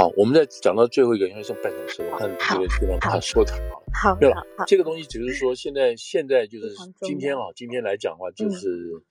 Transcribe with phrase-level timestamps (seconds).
[0.00, 3.84] 好，我们再讲到最后一个，因为剩半小时，我看这个地方他说的好。
[3.92, 9.02] 好，对了，这个东西只是说现在现在就是今天啊，今天来讲的话，就是、嗯、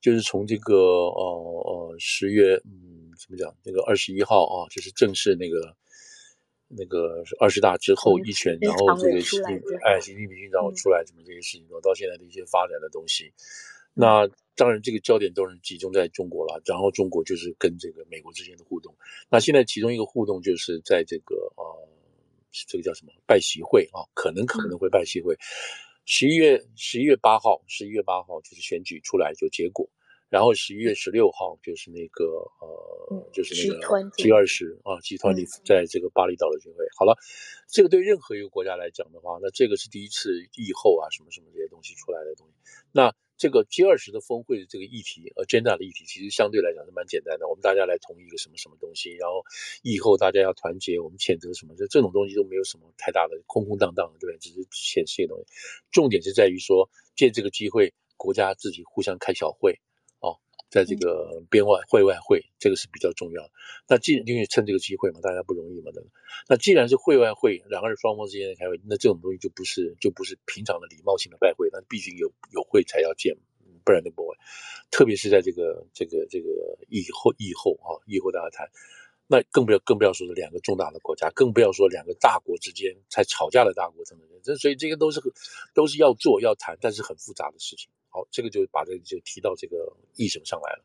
[0.00, 5.76] 就是从这个呃呃十月嗯怎么讲，那个二十一号啊，就是正式那个
[6.68, 13.30] 那个二十大之后一拳，然后这个习近平哎习近平局长出来什么这些事情，到现在的一些发展的东西，
[13.94, 14.30] 那。
[14.56, 18.94] 当然，这个焦点都是集中在中国了，然后中国就是跟这个美国之间的互动。
[19.30, 21.88] 那现在其中一个互动就是在这个呃，
[22.68, 25.34] 这个叫什么拜习会啊，可能可能会拜习会。
[26.04, 29.88] 十一月十一月八号，十一月八号就是选举出来就结果，
[30.28, 32.26] 然后十一月十六号就是那个
[32.60, 36.84] 呃，就是那个 G 二十啊，集团里在这个巴厘岛的聚会。
[36.98, 37.16] 好了，
[37.66, 42.52] 这个对任何一个国家来讲的话，那这个是第一次疫后啊，什么什么这些东西出来的东西，
[42.92, 43.14] 那。
[43.40, 47.48] 这个 G 二十的峰会的这个议题，agenda 的议题，其实相对来讲是蛮简单的。
[47.48, 49.42] 我们大家来同意一个什么什么东西，然后
[49.80, 54.38] 以后大家要团结，我们谴责什么，就这种东西都没有什么太大的空空荡荡的，对不对？
[54.38, 55.46] 只是显示一些东西。
[55.90, 59.80] 重点是在于说，借这个机会，国家自己互相开小会。
[60.70, 63.50] 在这个边外会外会，这个是比较重要的。
[63.88, 66.08] 那既然因为趁这个机会嘛，大家不容易嘛，对吧？
[66.48, 73.36] 那既然是会外会，两个人双方之间的开会，那这种东西就不是就不是平常的礼貌性的拜会，那毕竟有有会才要见，
[73.84, 74.34] 不然就不会。
[74.90, 78.70] 特别是在这个这个这个以后以后啊，以后大家谈。
[79.32, 84.28] 那更不要更不要说是两个重大的国家，更不要说两个大国之间才吵架的大国等等。
[84.42, 85.20] 这所以这个都是
[85.72, 87.88] 都是要做要谈，但是很复杂的事情。
[88.08, 90.84] 好，这个就把这个就提到这个议程上来了。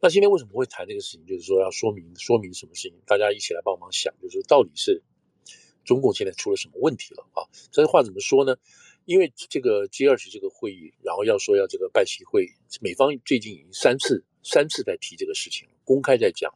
[0.00, 1.24] 那今天为什么会谈这个事情？
[1.26, 2.98] 就是说要说明说明什么事情？
[3.06, 5.00] 大家一起来帮忙想，就是到底是
[5.84, 7.46] 中共现在出了什么问题了啊？
[7.70, 8.56] 这话怎么说呢？
[9.04, 12.48] 因为这个 G 二十这个会议，然后要说要这个拜习会，
[12.80, 16.52] 美方最近已经三次三次在提这个事情，公开在讲。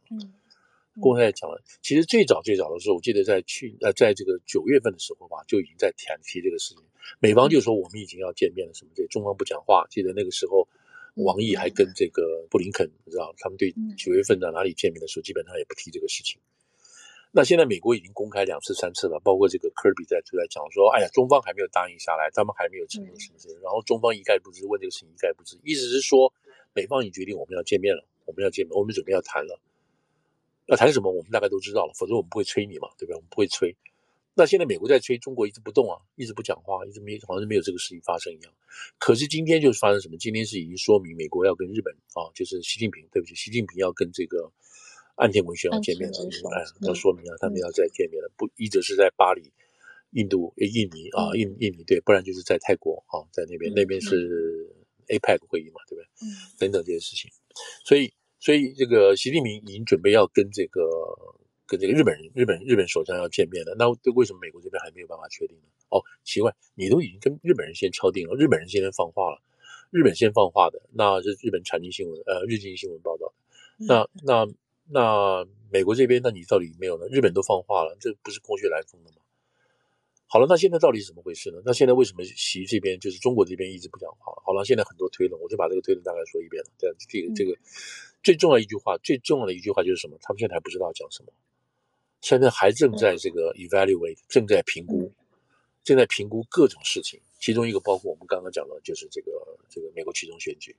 [1.01, 6.83] 公开讲了，其实最早最早的时候，我记得在去呃，在这个九月份的时候吧，就已经在谈提这个事情。
[7.19, 9.85] 美方就说我们已经要见面了，什么这，中方不讲话。
[9.89, 10.67] 记得那个时候，
[11.15, 16.39] 王毅还跟这个布林肯，你知道，他们对九月份在哪里见面的时候，基本上也不提这个事情。
[17.31, 26.31] 那现在美国已经公开两次三次了，包括这个科比在就在讲说，哎呀，中方还没有答应下来，他们还没有承诺什么什么，然后中方一概不知，问这个事情一概不知，意思是说，
[26.73, 29.59] 美方已经决定我们要见面了，我们要见面，我们准备要谈了。
[30.67, 33.15] 要谈什么，我们大概都知道了，否则我们不会催你嘛，对不对？
[33.15, 33.75] 我们不会催。
[34.37, 38.51] 那现在美国在催，中国一直不动啊，一直不讲话，一直没，好像是没有这个事情发生一样。
[38.97, 40.17] 可是今天就是发生什么？
[40.17, 44.51] 今天是已经说明美国要跟日本啊，就是习近平，对不起，习近平要跟这个
[45.15, 46.17] 岸田文雄要见面了，
[46.51, 49.53] 哎，要说明啊，他们要再见面了，不，一直是在巴黎，
[50.11, 54.67] 印度、印尼啊，印印尼对，不然就是在泰国啊，在那边，那边是
[55.07, 56.05] APEC 会议嘛，对不对？
[56.27, 56.27] 嗯，
[56.59, 57.31] 等等这些事情，
[57.85, 58.11] 所以。
[58.39, 60.81] 所以，这个习近平已经准备要跟这个
[61.65, 63.75] 跟这个日本人、日本日本首相要见面了。
[63.77, 65.63] 那为什么美国这边还没有办法确定呢？
[65.89, 69.41] 哦，奇怪，你都已经跟日本人先敲定了，日本人先放话了，
[69.89, 73.33] 日本先放话的，那是日本产经新闻呃日经新闻报道的。
[73.77, 74.47] 那那
[74.89, 77.07] 那美国这边，那你到底没有呢？
[77.09, 79.17] 日本都放话了，这不是空穴来风的吗？
[80.27, 81.61] 好了，那现在到底是怎么回事呢？
[81.65, 84.33] 那现在为什么习这边就是中国这边一直不讲话？
[84.43, 86.69] 好了，现在很多推论，我就把这个推论大概说一遍了。
[86.77, 87.55] 这样，这个这个
[88.25, 90.17] 最重要一句话，最重要的一句话就是什么？
[90.21, 91.31] 他们现在还不知道讲什么，
[92.21, 95.13] 现在还正在这个 evaluate，正在评估，
[95.83, 99.31] 正在评估各种事情，其中一个包括我们刚刚讲的，就是这个
[99.69, 100.75] 这个美国其中选举。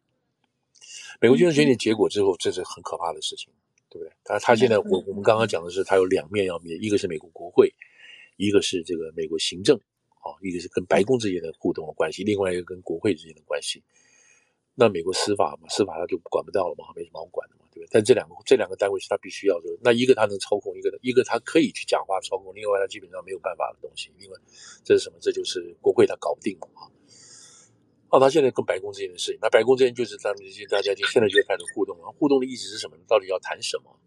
[1.21, 3.53] 美国期中选举结果之后，这是很可怕的事情，
[3.89, 4.13] 对不对？
[4.25, 7.73] 他他现在我我们刚刚讲的是，他有两面要面，一个是美国国会。
[8.37, 9.75] 一个是这个美国行政，
[10.21, 13.83] 啊，一个是跟白宫之间的互动的关系，另外一个跟国会之间的关系。
[14.79, 17.89] 那美国司法嘛，司法他就管不到了嘛，没什么好管的嘛，对不对？
[17.91, 24.13] 但这两个这两个单位是他必须要的，那一个他能操控，一个一个他可以去讲话操控，另外他基本上没有办法的东西。
[24.19, 24.37] 另外，
[24.85, 25.17] 这是什么？
[25.19, 26.93] 这就是国会他搞不定了啊。
[28.13, 32.13] 那他现在跟白宫之间的事情，那白宫之间就是他们这些大家就现在就开始互动了。
[32.13, 33.03] 互动的意思是什么呢？
[33.09, 33.99] 到底要谈什么？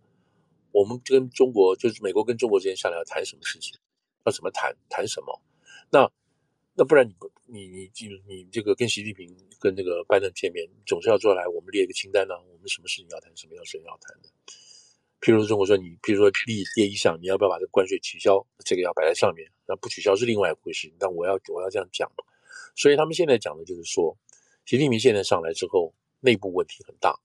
[0.71, 3.75] 我们跟中国就是美国跟中国之间下来要谈什么事情？
[4.23, 5.41] 要怎么谈谈什么？
[5.89, 6.09] 那
[6.75, 14.29] 那不然你不你你你你这个跟习近平跟那个拜登见面，总是要做来我们列一个清单呢、我们什么事情要谈，什么要事情要谈的？
[15.21, 18.45] 譬如说中国说你，譬如说第第一项，你要不要把这个关税取消？
[18.63, 20.91] 这个要摆在上面，那不取消是另外一回事。
[20.97, 22.09] 但我要我要这样讲，
[22.75, 24.17] 所以他们现在讲的就是说，
[24.65, 27.19] 习近平现在上来之后，内部问题很大。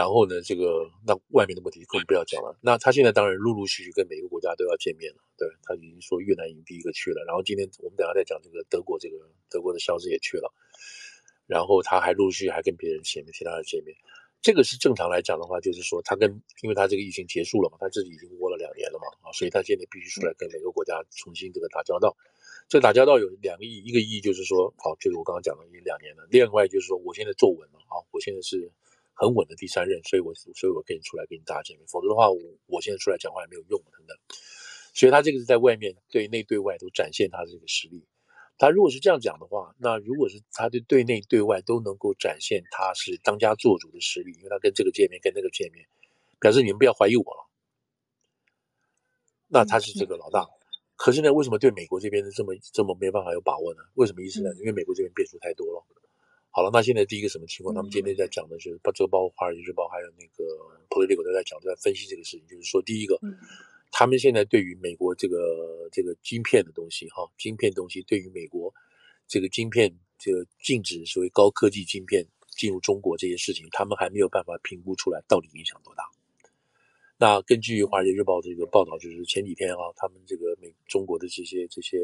[0.00, 2.56] 然后呢，这个那外面的问题更不要讲了。
[2.62, 7.22] 那他现在当然陆陆续续跟每个国家都要见面了，对，他已经说越南已经第一个去了。
[7.28, 9.16] 然后今天我们等下再讲这个德国，这个
[9.50, 10.50] 德国的肖兹也去了。
[11.46, 13.94] 然后他还陆续还跟别人见面，其他人见面。
[14.40, 16.32] 这个是正常来讲的话，就是说他跟，
[16.62, 22.16] 因为他这个疫情结束了嘛，他自己已经窝了两年了嘛，啊，所以他现在必须出来跟每个国家重新这个打交道。
[22.66, 26.26] 这打交道有两个意义，一个意义就是说，好，就是我刚刚讲的，已经两年了。
[26.30, 28.72] 另外就是说，我现在坐稳了啊，我现在是
[29.14, 34.16] 很稳的第三任，所以我所以我跟你出来跟你大家见面，否则的话，我我现在出来讲话也没有用等等。
[34.92, 38.04] 所以他这个是在外面对内对外都展现他的这个实力。
[38.58, 45.86] 他如果是这样讲的话，那如果是他对对内对外都能够展现他是当家做主的实力，因为他跟这个见面，跟那个见面，
[46.40, 47.48] 表示你们不要怀疑我了。
[49.48, 50.46] 那他是这个老大，
[50.96, 53.80] 可是呢，为什么对美国这边的这么这么没办法有把握呢？
[53.94, 54.50] 为什么意思呢？
[54.58, 55.84] 因为美国这边变数太多了。
[56.50, 57.74] 好了，那现在第一个什么情况？
[57.74, 60.44] 他们今天在讲的就是，包这个包括《华尔街日报》还有那个
[60.88, 63.18] 《Politico》都在讲，都在分析这个事情，就是说，第一个。
[63.92, 68.72] 他们现在对于美国这个这个晶片的东西，哈，晶片东西对于美国
[69.26, 76.04] 这个晶片这个禁止所谓高科技晶片进入中国这些事情，他们还没有办法评估出来到底影响多大。
[77.18, 81.98] 那根据《华尔街日报》这个报道，就是前几天啊，他们这个美中国的这些这些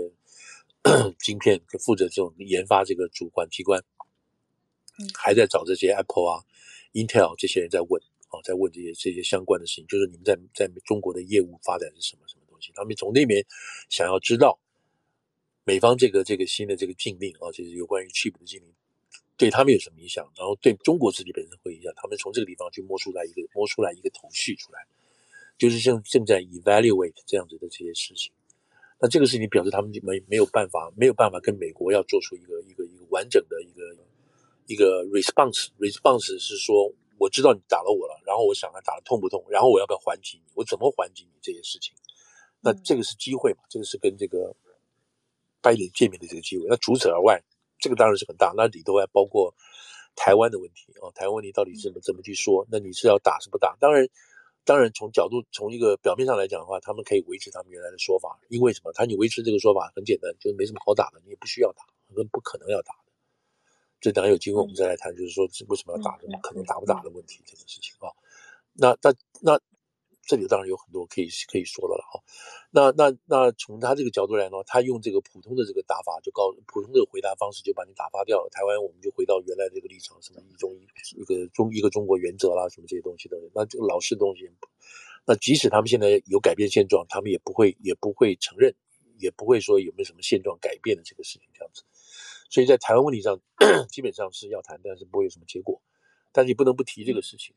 [1.22, 3.80] 晶片负责这种研发这个主管机关，
[5.14, 6.44] 还在找这些 Apple 啊、
[6.92, 8.02] Intel 这些人在问。
[8.30, 12.72] 哦，在问这些这些相关的事情，就是你们在在中国的业务发展是什么什么东西？
[12.74, 13.46] 他们从那边
[13.88, 14.58] 想要知道
[15.62, 18.66] 美方这个这个新的这个禁令啊，就是有关于 chip 的禁令，
[19.36, 20.28] 对他们有什么影响？
[20.36, 21.92] 然后对中国自己本身会影响？
[21.94, 24.84] 他们从这个地方去摸出来一个摸出来一个头绪出来，
[25.56, 28.32] 就是像正在 evaluate 这样子的这些事情。
[29.00, 33.96] 那这个事情表示他们没没有办法没有办法跟美国要做出一个一个一个完整的一个
[34.66, 36.92] 一个 response response 是说。
[37.18, 40.52] 我知道你打了我了，然后我想看打的痛不痛，然后我要不要还击你？
[40.52, 41.94] 我怎么还击你这些事情？
[42.60, 43.60] 那这个是机会嘛？
[43.70, 44.54] 这个是跟这个
[45.62, 46.66] 拜登见面的这个机会。
[46.68, 47.42] 那除此而外，
[47.78, 48.52] 这个当然是很大。
[48.54, 49.54] 那里头还包括
[50.14, 52.66] 台湾的问题啊，台湾问题到底怎么怎么去说？
[52.70, 53.74] 那你是要打是不打？
[53.80, 54.06] 当然，
[54.66, 58.92] 当然从角度从一个表面上来讲的话，他们可以维持他们原来的说法，因为什么？
[58.92, 61.82] 他你维持这个说法很简单，就是没什么好打的，你也不需要打，
[62.14, 62.94] 跟不可能要打。
[64.00, 68.12] 这当然有机会，我们再来谈，就是说为什么要打，怎么可能打不打的问题这件事情啊。
[68.72, 69.60] 那那那
[70.22, 72.20] 这里当然有很多可以可以说的了哈。
[72.70, 78.48] 那那那从他这个角度来呢，他用这个普通的这个打法，就告普通的回答方式就把你打发掉了。
[78.50, 83.36] 台湾我们就回到原来这个立场，什么一中一一个中一个中国原则啦，什么这些东西的。
[83.54, 84.50] 那这个老式东西，
[85.24, 88.74] 那即使他们现在有改变现状，他们也不会也不会承认，
[89.18, 91.82] 也不会说有没有什么现状改变的这个事情这样子。
[92.48, 93.40] 所以在台湾问题上，
[93.88, 95.80] 基本上是要谈，但是不会有什么结果。
[96.32, 97.54] 但是你不能不提这个事情。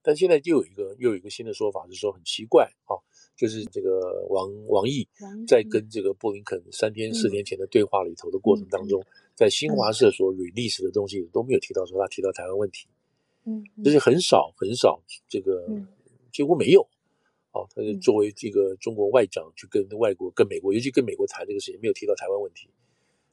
[0.00, 2.96] 但现在又有一个又有一个新的说法，是说很奇怪啊，
[3.36, 5.06] 就是这个王王毅
[5.46, 9.04] 在跟这个布林肯三天四天前的对话里头的过程当中，
[9.34, 12.86] 在新华社所 release 的东西都没有提到说他提到台湾问题，
[13.44, 15.66] 嗯，就是很少很少，这个
[16.32, 16.88] 几乎没有。
[17.52, 22.70] 哦，他就作为这个中国外长去跟外国跟美国，尤其跟美国谈这个事情，没有提到台湾问题。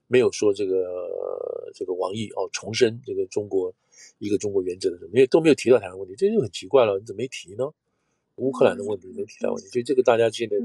[0.08, 3.74] 没有说这个这个王毅哦，重申这个中国
[4.20, 7.00] 一个中国原则的什么，没有都没有提到台湾问题，这就很奇怪了。
[7.00, 7.66] 你怎么没提呢？
[8.36, 10.56] 乌克兰的问题没提到问题，所以这个大家现在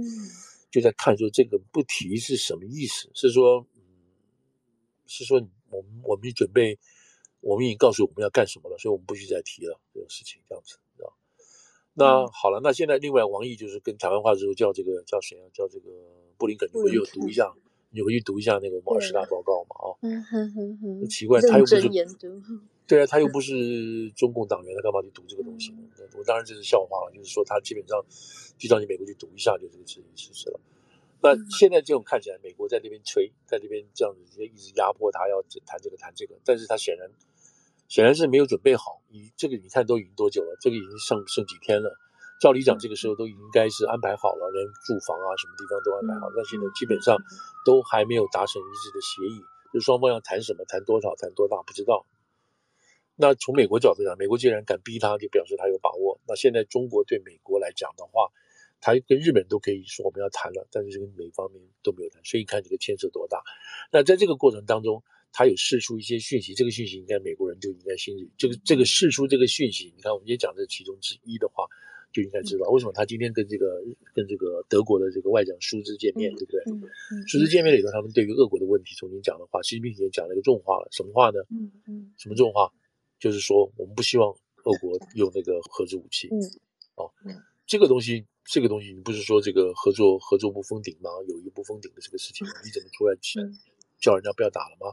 [0.70, 3.08] 就在看说这个不提是什么意思？
[3.14, 3.80] 是说，嗯，
[5.06, 5.40] 是说
[5.70, 6.78] 我们我们准备，
[7.40, 11.16] 我们已经告诉我们要干什么了，所以我们不许再提了这个事情，这样子，知道？
[11.94, 15.46] 那好了，那现在另外王毅就是跟台湾话之后叫这个叫谁啊？
[15.54, 15.90] 叫这个
[16.36, 17.54] 布林肯，你回去读一下。
[17.90, 21.88] 你回去读一下那个我们二十大报告嘛，啊，嗯哼哼哼，奇怪，他又不是，
[22.86, 25.78] 对啊，他又 不是中共党员，他干嘛去读这个东西呢？
[26.16, 28.00] 我当然这是笑话了，就是说他基本上
[28.56, 30.60] 就叫你美国去读一下，就这个事情其实了。
[31.22, 37.10] 那现在这种看起来，美国在那边吹，在那边这样子一直压迫他要谈这个谈这个，但是他显然
[37.88, 39.02] 显然是没有准备好。
[39.08, 40.56] 你这个你看都已经多久了？
[40.60, 41.98] 这个已经剩剩几天了。
[42.40, 46.32] 照理讲，这个时候都应该是安排好了，连住房啊，什么地方都安排好。
[46.34, 47.18] 但是呢基本上
[47.66, 49.44] 都还没有达成一致的协议，
[49.74, 52.06] 就双方要谈什么，谈多少，谈多大，不知道。
[53.14, 56.18] 那从美国角度讲，美国既然敢逼他，就表示他有把握。
[56.26, 58.32] 那现在中国对美国来讲的话，
[58.80, 63.42] 他跟日本都可以说我们要谈了，但是这个美方面都没有谈，所以你看这个牵扯多大。
[63.92, 71.66] 那在这个过程当中，他有释出一些讯息，这个讯息应该美国人就应该心里，这个这个释出这个讯息，你看我们也讲这其中之一的话。
[72.12, 73.82] 就应该知道为什么他今天跟这个
[74.14, 76.62] 跟这个德国的这个外长舒兹见面，对不对？
[77.26, 81.40] 舒兹见面里头，他们对于俄国的问题重新讲的话，习近平也讲了一个重话了，什么话呢？
[81.50, 82.72] 嗯嗯，什么重话？
[83.18, 84.30] 就是说我们不希望
[84.64, 86.28] 俄国用那个核子武器。
[86.30, 86.40] 嗯，
[86.96, 87.10] 哦，
[87.66, 91.10] 这个东西，这个东西，你不是说这个合作合作不封顶吗？
[91.28, 93.14] 友谊不封顶的这个事情，你怎么出来
[94.00, 94.92] 叫人家不要打了吗？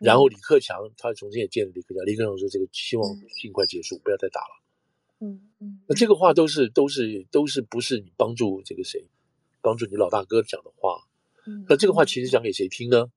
[0.00, 3.04] 然后李克强他重新也见了李克强，李克强说这个希望
[3.40, 4.64] 尽快结束，不要再打了。
[5.20, 9.08] 嗯嗯，那这个话都是都是都是不是你帮助这个谁，
[9.60, 11.08] 帮助你老大哥讲的话。
[11.44, 13.10] 嗯，那这个话其实讲给谁听呢？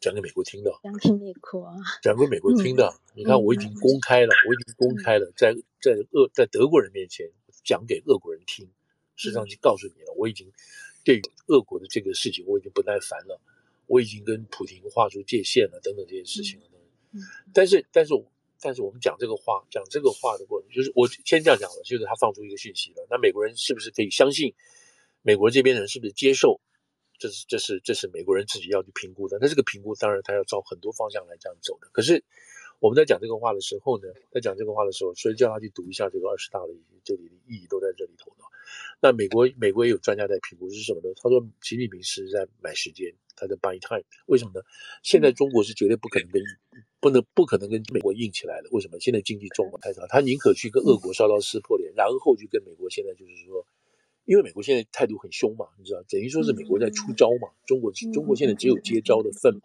[0.00, 0.72] 讲给美国听的。
[0.82, 1.76] 讲给美国啊。
[2.02, 2.88] 讲给美国听的。
[2.88, 7.30] 嗯、你看，我已经公开了，我已经公开了，在在俄在德国人面前
[7.62, 8.68] 讲给俄国人听，
[9.14, 10.50] 实际上就告诉你了，我已经
[11.04, 13.40] 对俄国的这个事情我已经不耐烦了，
[13.86, 16.66] 我已经跟普京划出界限了，等等这些事情了。
[17.12, 17.20] 嗯，
[17.54, 18.32] 但是但是我。
[18.60, 23.06] 但是我们讲这个话，讲这个话的过程，就是我先这样讲了，就是他放出一个讯息了。
[23.08, 24.54] 那美国人是不是可以相信？
[25.22, 26.60] 美国这边人是不是接受？
[27.18, 29.38] 这是这是这是美国人自己要去评估的。
[29.40, 31.88] 那这个评估当然他要照很多方向来这样走的。
[31.92, 32.22] 可是
[32.78, 36.68] 我们在讲这个话的时候呢，在讲这个话的时候，所以叫他去读一下这个二十大的
[37.02, 38.44] 这里的意义都在这里头的。
[39.00, 41.12] 那美国美国也有专家在评估是什么呢？
[41.16, 44.04] 他说习近平是在买时间，他在 buy time。
[44.26, 44.60] 为什么呢？
[45.02, 46.42] 现在中国是绝对不可能跟。
[47.00, 48.98] 不能不可能跟美国硬起来的，为什么？
[48.98, 52.90] 现在经济状况太差，他宁可去跟俄国稍稍撕破脸，然后去跟美国。
[52.90, 53.64] 现在就是说，
[54.24, 57.48] 因为美国现在态度很凶嘛，你知道，等于说是美国在出招嘛。
[57.66, 59.60] 中国中国现在只有接招的份嘛。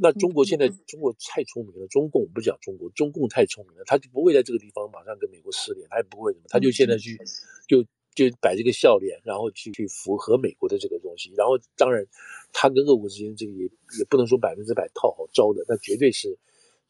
[0.00, 7.18] 那中国现在中国太聪明了，中共不讲中国，中共太聪明了，他就不会在这个地方马上跟美国撕脸，他也不会什么，他就现在去
[7.66, 7.82] 就
[8.14, 11.32] 就摆这个笑脸，然后去去符合美国的这个东西。
[11.36, 12.06] 然后当然，
[12.52, 13.64] 他跟俄国之间这个也
[13.98, 16.38] 也不能说百分之百套好招的，那绝对是。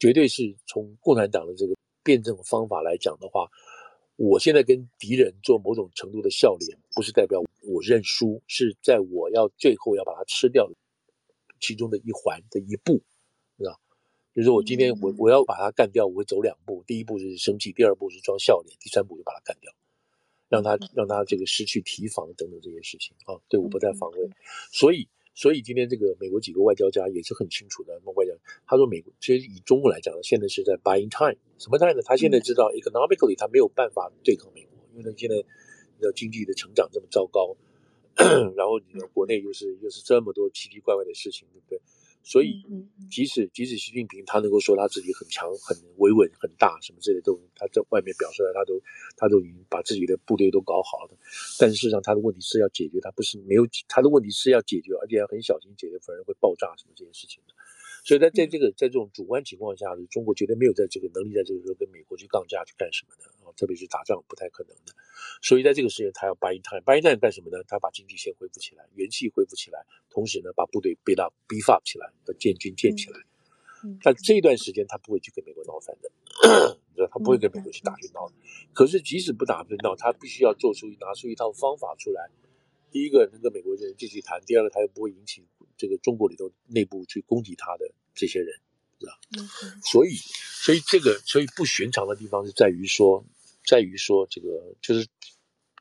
[0.02, 3.48] 绝对是从共产党的这个辩证方法来讲的话，
[4.16, 10.74] 我现在跟敌人做某种程度的笑脸，不是代表我认输，是在我要最后要把它吃掉的
[11.60, 13.00] 其中的一环的一步，
[13.56, 13.78] 知道？
[14.34, 19.72] 就是我今天我我要把它干掉，我会走两步，第一步是生气，第二步是装笑脸，第三步就把它干掉，
[20.48, 24.28] 让他让他这个失去提防等等这些事情啊，对我不再防卫，
[24.72, 25.06] 所以。
[25.34, 27.94] 所以今天这个美国几个外交家也是很清楚的。
[28.00, 28.31] 那么外交
[28.66, 31.38] 他说，美国其实以中国来讲呢，现在是在 buying time。
[31.58, 32.02] 什么 time 呢？
[32.02, 37.56] 他现在知道 economically 他没有办法对抗美国，因为他现在你的经济的成长这么糟糕，
[38.56, 41.80] 然后你的国内又是又是这么多奇奇怪怪的事情，对不对？
[42.24, 42.62] 所以，
[43.10, 48.80] 即使即使习近平他能够说他自己很强、很维稳、很大什么之类的，都他在外面表示了，他都
[49.16, 51.18] 他都已经把自己的部队都搞好了。
[51.58, 57.54] 但是事实上，他的问题是要解决，他不是没有他的问题是要解决，而且要很小心解决，否则会爆炸什么这件事情的。
[58.04, 64.92] 所以在在这个在这种主观情况下，中国绝对没有在这个能力在这个时候跟美国去杠架去干什么的啊，特别是打仗不太可能的。
[65.40, 67.62] 所以在这个时间，他要 buy time，buy time 干什么呢？
[67.68, 73.20] 他把经济先恢复起来，元气恢复起来，同时呢，把部队 build up beef up 起来，要建军建起来。
[74.02, 76.10] 但这一段时间，他不会去跟美国闹翻的，
[76.90, 78.34] 你知道，他不会跟美国去打去闹的。
[78.72, 82.30] 可是即使不打不闹，他必须要做出拿出一套方法出来。
[82.92, 85.42] 第一个能跟美国人继续谈，第二个他又不会引起
[85.76, 88.48] 这个中国里头内部去攻击他的这些人，
[88.98, 89.12] 知道？
[89.82, 93.24] 所以，所以这个所以不寻常的地方是在于说。
[93.64, 95.06] 在于说，这个就是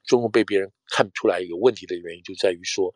[0.05, 2.93] 中国被别人看出来有问题的原因，就在于说，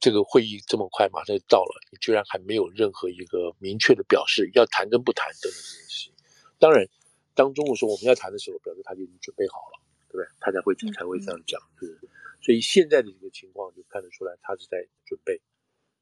[0.00, 6.14] 这个会议这么快马上就到了，你居然还没有任何一个明确的表示要谈跟不谈等等这件事情。
[6.58, 6.88] 当然，
[7.34, 10.26] 当中国说我们要谈的时候，表示他就已经准备好了，对不对？
[10.40, 12.00] 他才会才会这样讲，是。
[12.40, 15.38] 所以现在的这个情况就看得出来，他是在准备，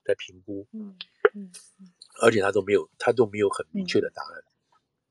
[0.09, 0.97] 在评估，嗯
[1.35, 1.53] 嗯，
[2.23, 4.43] 而且他都没有，他都没有很明确的答案。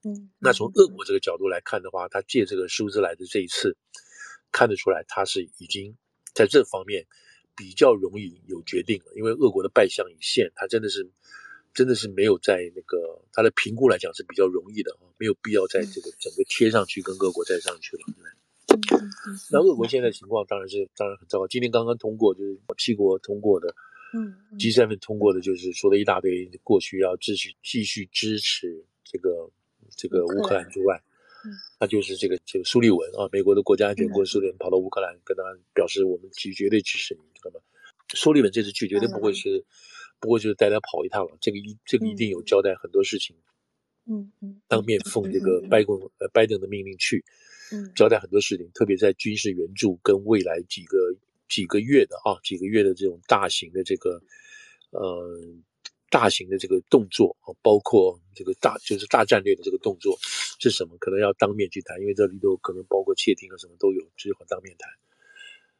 [0.03, 3.77] 嗯，那从俄国这个角度来看的话，他借这个舒兹来的这一次，
[4.51, 5.95] 看得出来他是已经
[6.33, 7.05] 在这方面
[7.55, 11.07] 比较容易有决定了，因为俄国的败相已现，他真的是
[11.75, 18.03] 真的是没有在那个他的评估来讲是比较容易的啊，没有必要在这个整个贴上去跟俄国再上去了？
[19.51, 23.73] 那俄国现在情况当然是当然很糟糕，今天刚刚通过就是七国通过的，
[24.13, 29.49] 嗯，G7 通过的就是说了一大堆过去要继续继续支持这个。
[29.95, 30.69] 这个乌克兰。
[30.69, 31.01] 之外，
[31.79, 37.61] 他就是这个这个苏利文啊，美国的国家安全顾问苏利文跑到乌克兰跟他表示，我们绝绝对支持你，知道吗？
[38.13, 39.63] 苏利文这次去绝对不会是，
[40.19, 43.33] 不会就是带他跑一趟了，这个一这个一定有交代很多事情，
[44.07, 47.23] 嗯嗯，当面奉这个拜登呃拜登的命令去，
[47.71, 50.97] 嗯，交代很多事情，特别在军事援助跟未来几个
[51.49, 54.21] 几个月的啊几个月的这种大型的这个，
[54.91, 55.41] 呃。
[56.09, 60.17] 大型的这个动作啊，包括这个大就是大战略的这个动作
[60.57, 60.95] 是什么？
[60.99, 64.89] 可能要当面去谈，因为这里头可能包括窃听啊什么都有，只好当面谈。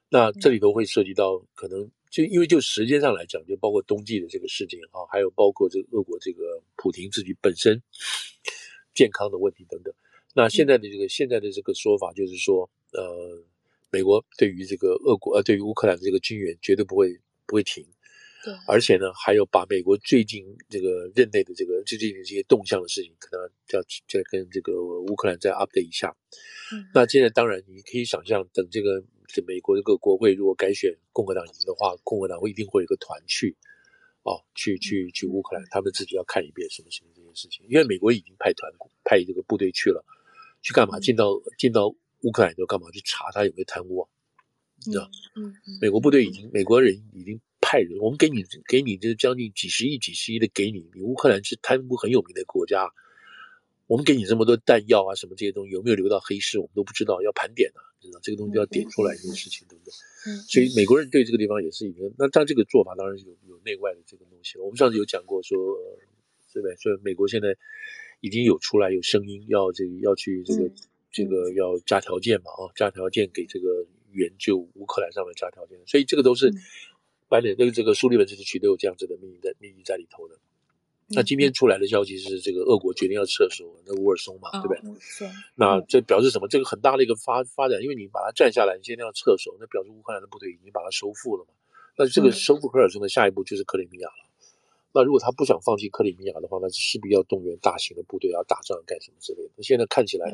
[0.09, 7.81] 那这里头会涉及到可能就因为就时间上来讲，就包括冬季的这个事情啊，还有包括这个俄国这个普廷自己本身
[8.93, 9.93] 健康的问题等等。
[10.33, 13.41] 那现在的这个现在的这个说法就是说，呃，
[13.91, 17.85] 美国对于这个俄国呃对于乌克兰的这个军援绝对不会不会停。
[18.43, 26.15] 对，而且呢，还有把美国最近这个任内的这个最近的这些动向的事情，可能要再跟这个乌克兰再 update 一下。
[26.71, 33.57] 嗯，那现在当然你可以想象，等这个这美国这个国会如果改选共和党赢的话，共和党会一定会有一个团去，
[34.21, 38.71] 哦，去去去乌克兰，他们自己要看一遍什么什么这件事情，因为美国已经派团
[39.03, 40.05] 派这个部队去了，
[40.61, 40.99] 去干嘛？
[40.99, 42.89] 进到进到乌克兰就干嘛？
[42.91, 44.09] 去查他有没有贪污啊？
[44.85, 45.09] 你知道？
[45.35, 47.39] 嗯嗯，美国部队已经美国人已经。
[47.59, 52.93] 派人，我们给你给你这将近几十亿、几十亿的给你，你乌克兰是贪污很有名的国家，
[53.87, 59.91] 我们给你这么多弹药啊，什么这些东西有没有流到黑市，我们都不知道，要盘点啊，知道这个东西要点出来这个事情，对不对？
[60.27, 60.37] 嗯。
[60.47, 64.57] 所以美国人对这个地方也是一个，那他这个做法当然有有内外的这个东西。
[64.59, 65.57] 我们上次有讲过说，
[66.53, 66.75] 对不对？
[66.77, 67.57] 所以美国现在
[68.21, 70.75] 已经有出来有声音，要这个要去这个、嗯、
[71.17, 76.49] 这个要加条件嘛，啊，加条件给这个援救乌克兰上面加条件，所以这个都是。
[76.49, 76.57] 嗯
[77.29, 80.35] 白脸，那个这个苏利文这次区都有这样子的命令在命运在里头的。
[81.09, 84.79] 那今天出来的消息是，这个俄国决定要撤守那乌尔松嘛，对不对？
[85.01, 85.25] 是。
[85.55, 86.47] 那这表示什么？
[86.47, 91.51] 这个很大的一个发发展，因为你把它占下来，你现在要撤守，那表示乌克兰的部队已经把它收复了嘛。
[91.97, 94.23] 那这个收复赫尔松的下一步就是克里米亚了。
[94.93, 99.49] 那如果他不想放弃克里米亚的话，那势必要动员大型的部队要打仗干什么之类的。
[99.57, 100.31] 那现在看起来，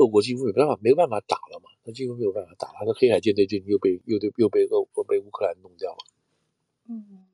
[0.00, 5.98] 俄国几乎没办法没有办法打了嘛，他几乎没有办法打，他的黑海舰队就又被又被又被俄国被乌克兰弄掉了。
[6.88, 7.26] 嗯，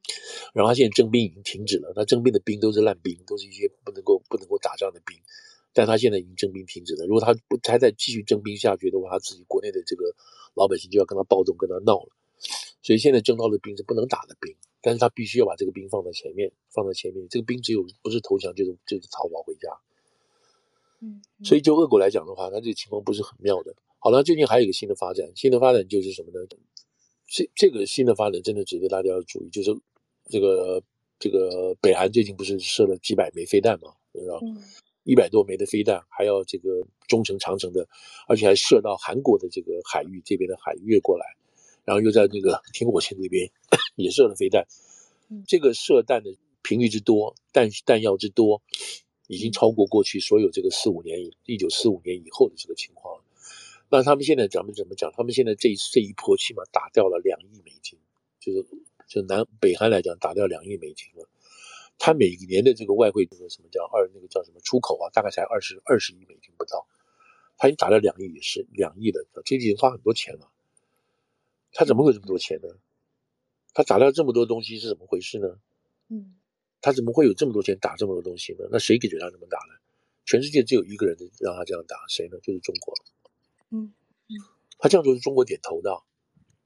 [0.53, 5.17] 然后他现在征兵已经停止了，他征兵的兵都是烂兵，都是一些不能够不能够打仗的兵，
[5.73, 7.07] 但他现在已经征兵停止了。
[7.07, 10.13] 如果他不他再继续征兵下去的话，他自己国内的这个
[10.55, 12.11] 老百姓就要跟他暴动，跟他闹了。
[12.83, 17.27] 所以现在征到的兵是不能打的兵，但是他必须要把这个兵放在前面，放在前面。
[17.31, 19.71] 这个兵只有不是投降就是就是逃跑回家。
[21.01, 23.75] 嗯，所以就俄国来讲的话，它这个情况不是很妙的。
[23.99, 26.47] 好了，最近还有一个新的发展，新的发展就是什么呢？
[27.29, 29.77] 这这个新的发展真的值得大家要注意，就是
[30.29, 30.81] 这个
[31.19, 34.41] 这个北韩最近不是射了几百枚飞弹嘛，知道
[35.03, 37.89] 一百多枚的飞弹，还要这个中程、长程的，
[38.29, 41.27] 而且还射到韩国的这个海域这边的海域越过来，
[41.85, 43.51] 然后又在那个停火线这边
[43.97, 44.67] 也射了飞弹，
[45.49, 46.31] 这个射弹的
[46.63, 48.63] 频率之多，弹弹药之多，
[49.27, 53.25] 已经超过过去所有这个四五年一九四五年以后的这个情况了。
[53.89, 55.13] 那他们现在咱们怎么讲？
[55.17, 57.99] 他们现在这一这一波起码打掉了两亿美金，
[58.41, 58.67] 就是
[59.07, 61.29] 就南北韩来讲打掉两亿美金了。
[61.99, 66.87] 他每年的这个外汇这个什么叫二那个叫什么出口啊，大概才二十二十亿美金不到。
[67.57, 70.51] 他已经打掉两亿也是两亿了，这已经花很多钱了。
[71.73, 72.69] 他怎么会这么多钱呢？
[73.73, 75.59] 他打掉这么多东西是怎么回事呢？
[76.09, 76.35] 嗯，
[76.81, 78.67] 他怎么会有这么多钱打这么多东西呢？
[78.71, 79.75] 那谁给他这么打呢？
[80.25, 82.39] 全世界只有一个人让他这样打，谁呢？
[82.43, 82.95] 就是中国。
[83.71, 83.95] 嗯
[84.29, 84.33] 嗯，
[84.79, 85.91] 他这样做是中国点头的，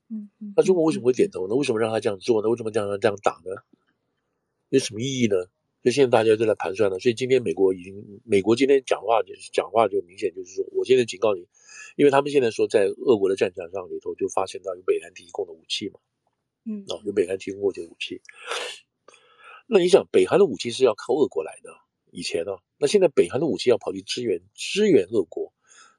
[0.08, 1.54] 嗯嗯，那中国为什么会点头呢？
[1.54, 2.48] 为什么让他这样做呢？
[2.48, 3.62] 为什么这样让他这样打呢？
[4.70, 5.36] 有什么意义呢？
[5.82, 6.98] 所以现在大家都在盘算了。
[6.98, 11.46] 所以今天美国已经，美国今天讲话就是讲话就明显就是说，我现在警告你，
[11.96, 15.98] 因为他们现在说在俄国的战场上里头就发现到有北韩提供的武器嘛，
[16.64, 18.20] 嗯，啊，有北韩提供过这些武器。
[19.72, 21.70] 那你想，北韩的武器是要靠俄国来的，
[22.10, 25.52] 以前呢，那现在北韩的武器要跑去支援支援俄国。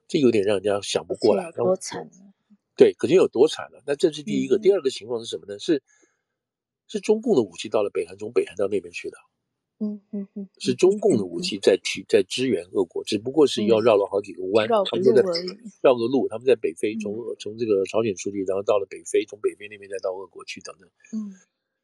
[0.09, 2.11] 这有点让人家想不过来，多惨！
[2.75, 3.81] 对，可见有多惨了。
[3.87, 5.57] 那这是第一个，嗯、第二个情况是什么呢？
[5.57, 5.81] 是
[6.85, 9.15] 是中共的武器到了北韩，从北韩到那边去的。
[9.79, 15.23] 嗯嗯嗯，是中共的武器在去在支援俄国，只不过是要绕了好几个弯，嗯、他们在
[15.81, 20.89] 绕个路，他们在北非，从从这个朝鲜出去，然后到了北非，从北非那边再到俄国去等等。
[21.13, 21.31] 嗯，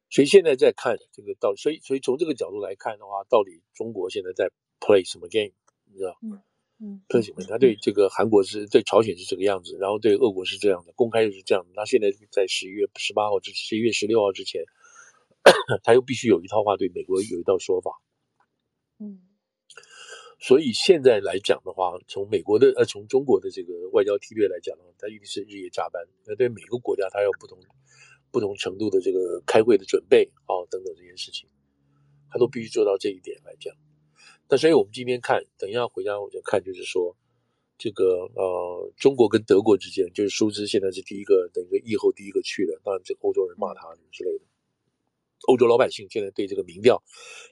[0.10, 5.54] 所以现在在看这个到，所以所以从这个角度来看的话，到底中国现在在 play 什么 game？
[5.86, 6.18] 你知道？
[6.22, 6.42] 嗯。
[6.80, 11.72] 嗯，特写他对这个韩国是对朝鲜是这个样子，然后对俄国是这样的，公开就是这样的。
[11.74, 14.62] 他现在在十一月十八号至十一月十六号之前，
[15.84, 18.00] 他又必须有一套话对美国有一套说法。
[19.00, 19.26] 嗯，
[20.40, 26.06] 所以现在来讲的话，从美国的呃从中国的这个外交梯队来讲的话，他一定是日夜加班。
[26.28, 27.58] 那对每个国家，他有不同
[28.32, 31.50] 不同程度的这个开会的准备啊、哦、等等这些事情，
[32.30, 33.74] 他都必须做到这一点来讲。
[34.50, 37.16] 那所以我们今天看，等一下回家我就看，就是说，
[37.78, 44.46] 这个呃，中国跟德国之间，就是舒兹现在是第一个，等于说疫后第一个去的，当然这个欧洲人骂他之类的。
[45.48, 47.04] 欧洲老百姓现在对这个民调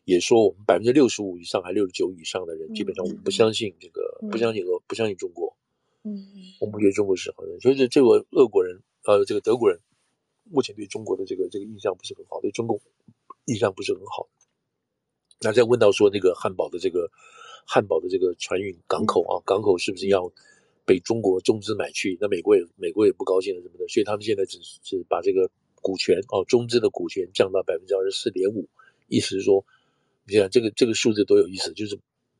[0.05, 5.55] 也说，我们百分之六十五以上还六十九以上的人，基本上我们不相信这个，不相信俄，不相信中国。
[6.03, 9.79] 嗯嗯，我们不觉得中国是好人，所以这这个俄国人，呃，这个德国人，
[10.49, 12.79] 目前对中国的这个这个印象不是很好，对中共
[13.45, 14.29] 印象不是很好。
[15.41, 17.11] 那再问到说那个汉堡的这个
[17.67, 20.31] 汉堡的这个船运港口啊，港口是不是要
[20.85, 22.17] 被中国中资买去？
[22.21, 25.49] 那美国也美国也不高兴了什么的，所以他们现在只是把这个
[25.81, 28.69] 股权哦，中资的股权降到百分之二十四点五，
[29.07, 29.65] 意思是说，
[30.25, 31.99] 你看这个这个数字多有意思，就是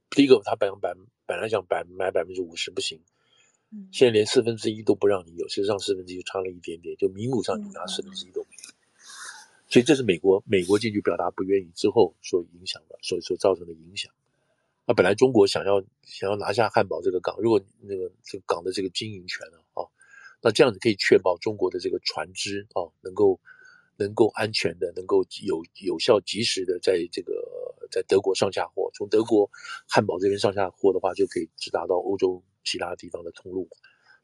[0.10, 3.02] 第一个他本本本来想百买百分之五十不行，
[3.92, 8.74] 现在连四分之一都不让你有，实际上四分之一就差了一点点，就名目上你拿四分之一都没有，
[9.70, 14.12] 所以这是美国美国进去表达不愿意之后所影响的，所以所造成的影响。
[14.86, 19.88] 那本来中国想要想要拿下汉堡这个港，如果那个这个港的这个经营权呢，啊，
[20.42, 23.40] 那这样子可以确保中国的这个船只啊，能够
[23.98, 27.34] 能够安全的，能够有有效及时的在这个
[27.90, 29.50] 在德国上下货，从德国
[29.88, 33.69] 汉堡这边上下货的话，就可以直达到欧洲其他地方的通路。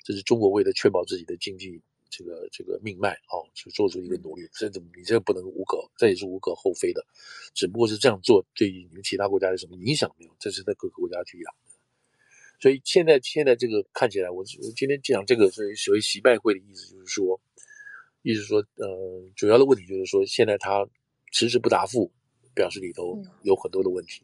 [0.04, 1.82] 这是中国为了确保自己的经济。
[2.14, 7.06] 这个这个命脉哦，去做出一个努力，这怎么你这不能无可，这也是无可厚非的，
[7.54, 10.36] 只不过是这样做对于你们其他国家有什么影响没有？
[10.38, 11.72] 这是在各个国家去养的。
[12.60, 17.40] 所以现在现在这个看起来，我我今天讲这个所谓所谓习拜会的意思就是说，
[18.24, 20.86] 意思说，呃，主要的问题就是说，现在他
[21.32, 22.12] 迟迟不答复，
[22.54, 24.24] 表示里头有很多的问题，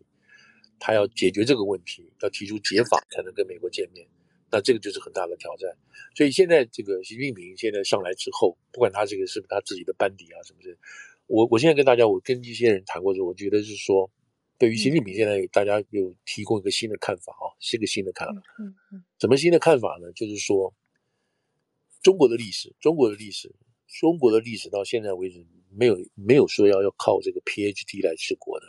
[0.80, 4.08] 他要解决这个问题，要提出解法才能跟美国见面。
[4.50, 5.70] 那这个就是很大的挑战，
[6.16, 10.78] 所以现在这个习近平现在上来之后，不管他这个是不是他自己的班底啊，什么的，
[11.26, 14.10] 我我现在跟大家，我跟一些人谈过之后，我觉得是说，
[14.58, 18.42] 对于习近平现在大家又提供一个新的看法啊，是一个新的看法。
[18.58, 19.04] 嗯嗯。
[19.20, 20.10] 什么新的看法呢？
[20.14, 20.74] 就是说，
[22.02, 23.54] 中国的历史，中国的历史，
[24.00, 28.66] 中国的历史到现在为止没有没有说要要靠这个 PhD 来治国的，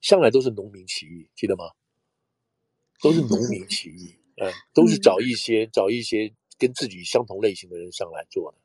[0.00, 1.64] 向来都是农民起义，记得吗？
[3.00, 4.16] 都是农民 起义。
[4.38, 8.58] 嗯，都是找一些、嗯、找一些跟自己相同类型的人上来做的，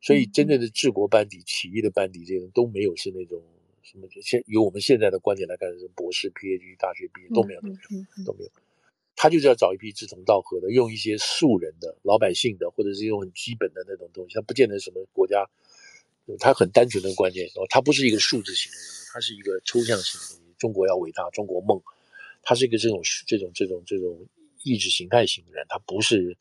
[0.00, 3.42] 所以真正的治国班底、起义的班底，这些人都没有是那种
[3.82, 8.50] 什么，现由我们现在的观点来看，是博士、PhD、大学毕业都没有，都没有，都没有。
[9.14, 14.34] 他就是要找一批志同道合的，用一些素人的、老百姓的，或者是用很基本的那种东西。
[14.34, 15.46] 他不见得什么国家，
[16.38, 20.43] 他很单纯的观念哦，他不是一个数字型的人，他是一个抽象型的东西。
[20.64, 21.78] 中国要伟大，中国梦，
[22.42, 24.26] 他是一个这种这种这种这种。
[24.66, 26.38] 意识形态型的人，他不是，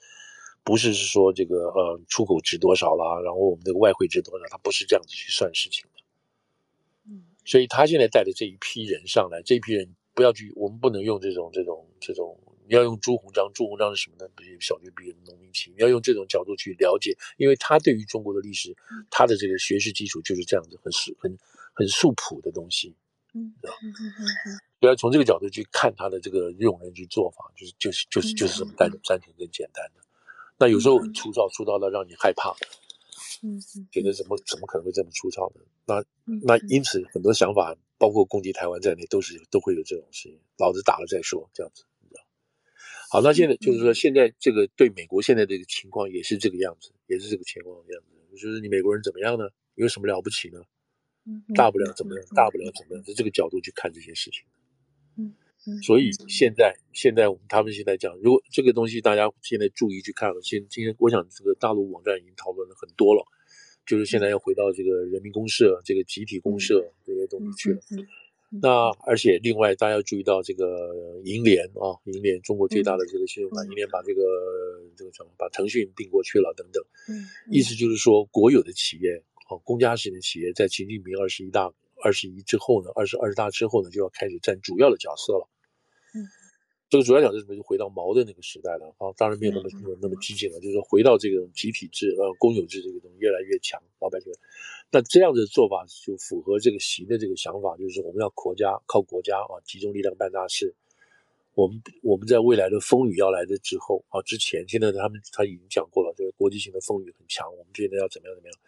[0.63, 5.99] 不是是说这个呃出口值多少啦，然后我们这个外汇值多少，他不是这样子去算事情的。
[7.09, 14.31] 嗯，所以他现在带的这一批人上来，这一批人不要去，我们不能用这种这种这种，你要用朱鸿章，朱鸿章是什么呢？
[14.61, 18.73] 小学毕业的农民起义，你要用这种角度去了解，因为他对于中国的历史，
[19.11, 21.37] 他的这个学识基础就是这样子，很素很
[21.73, 22.95] 很素朴的东西。
[23.33, 23.77] 嗯，对吧？
[24.79, 30.01] 不要从这个角度去看他的这个用人去做法，就是就是就是就是这么单单纯跟简单的。
[30.57, 32.53] 那有时候很粗糙，粗糙到让你害怕，
[33.41, 33.59] 嗯，
[33.91, 35.61] 觉得怎么怎么可能会这么粗糙呢？
[35.85, 36.03] 那
[36.43, 40.39] 那因此很多想法，包括攻击台湾在内，都是都会有这种事情。
[40.57, 42.21] 老子打了再说，这样子，你知道？
[43.09, 48.37] 好，那现在就是说，现在这个对美国现在这个情况也是这个样子，也是这个情况的样子。
[48.37, 49.45] 就是你美国人怎么样呢？
[49.75, 50.61] 有什么了不起呢？
[51.55, 52.25] 大不了怎么样？
[52.35, 53.05] 大不了怎么样？
[53.05, 54.43] 是这个角度去看这些事情。
[55.17, 55.33] 嗯
[55.81, 63.23] 所以现在，现在我们他们现在讲，如果这个东西大家现在注意去看了，现今天我想这个大陆网站已经讨论了很多了，
[63.85, 67.79] 就是现在要回到这个人民公社、这个集体公社这些东西去了。
[68.61, 74.21] 那而且另外大家要注意到这个银联啊，银联中国最大的这个信用卡，银联把这个
[74.97, 76.83] 这个什么把腾讯并过去了等等。
[77.49, 81.73] 意思就是说，国有的企业哦，公家型的企业在习近平二十一大。
[82.03, 85.47] 二十一之后呢，二十二十大之后呢，就要开始占主要的角色了。
[86.13, 86.27] 嗯，
[86.89, 87.55] 这个主要角色什么？
[87.55, 94.33] 就回到毛的那个时代了啊，当然没有那么那么那么激进了，就是回到这个集体制呃公有制这个东西越来越强，老百姓。
[94.91, 100.75] 那这样的做法就符合这个习的这个想法，就是我们要国家靠国家啊，集中力量办大事。
[101.55, 108.59] 我们我们在未来的风雨要来的之后啊之前，现在他们他已经讲过了，这个国际性的风雨很强，我们现在要怎么样怎么样，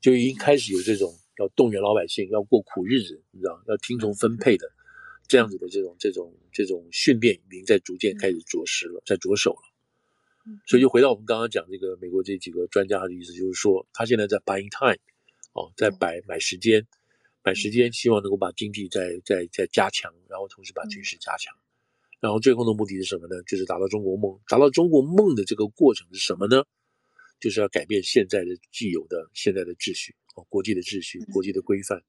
[0.00, 1.12] 就已经开始有这种。
[1.38, 4.70] 要动员老百姓，要过苦日子，你知道，要听从分配的，
[5.26, 10.54] 这样子的这种这种这种训练已经在逐渐开始着实了，在着手了。
[10.66, 15.00] 所以就回到我们刚刚讲这个美国这几个专家的意思，就是说他现在在 buying time，
[15.54, 16.86] 哦，在买买时间，
[17.42, 21.56] 买时间，希望能够把经济再再再加强，然后同时把军事加强，
[22.20, 23.42] 然后最后的目的是什么呢？
[23.46, 26.64] 就是达到中国梦，达到中国梦的这个过程是什么呢？
[27.40, 30.14] 就是要改变现在的既有的现在的秩序。
[30.36, 32.04] 哦，国际的秩序，国际的规范，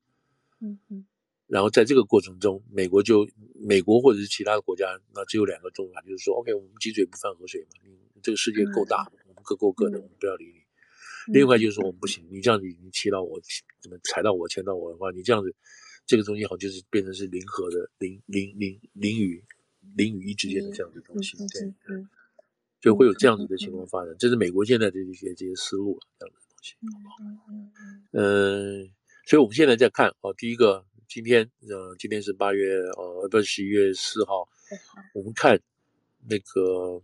[0.60, 1.08] 嗯嗯，
[1.48, 11.34] 然后在这个过程中，美国就美国或者是其他的国家，那只有两个做法，就是说，OK，我们鸡嘴不犯河水嘛，你这个世界够大，我们各过各的，我们不要理你。
[11.34, 13.42] 另外就是说，我们不行，你这样子你踢到我，
[13.80, 15.56] 怎么踩到我，牵到我的话，你这样子，
[16.06, 19.44] 这个东西好像就是变成是零和的零零零零与
[19.96, 22.06] 零与一之间的这样的东西，对，
[22.80, 24.16] 就会有这样子的情况发展。
[24.18, 26.58] 这是美国现在的一些这些思路这样的东。
[26.62, 27.16] 西，好不好？
[28.14, 28.90] 嗯，
[29.26, 34.48] 所以我们现在在看啊，第一个，今天呃，今天是八月呃，不是十一月四号，
[35.14, 35.60] 我们看
[36.30, 37.02] 那个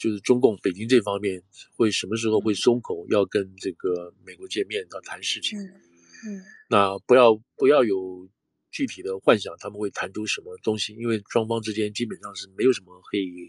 [0.00, 1.42] 就是中共北京这方面
[1.76, 8.28] 会什么时候会松口，要跟这个美国见面要谈事情，嗯，那不要不要有。
[8.76, 10.92] 具体的幻想，他们会谈出什么东西？
[10.96, 13.48] 因为双方之间基本上是没有什么可以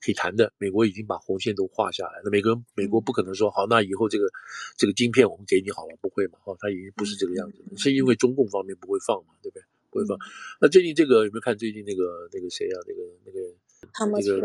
[0.00, 0.52] 可以谈的。
[0.58, 4.30] 美国已经把红线都画下来了，美国美国不可能说好，那以后这个
[4.76, 6.38] 这个晶片我们给你好了，不会嘛？
[6.44, 9.64] 哈，他已经不是这个样子了，是因为中共方面不会放嘛，对不对？
[9.90, 10.16] 不会放。
[10.60, 12.78] 那最近这个有没有看最近那个那个谁啊？
[12.86, 13.40] 那个那个
[13.98, 14.38] 那个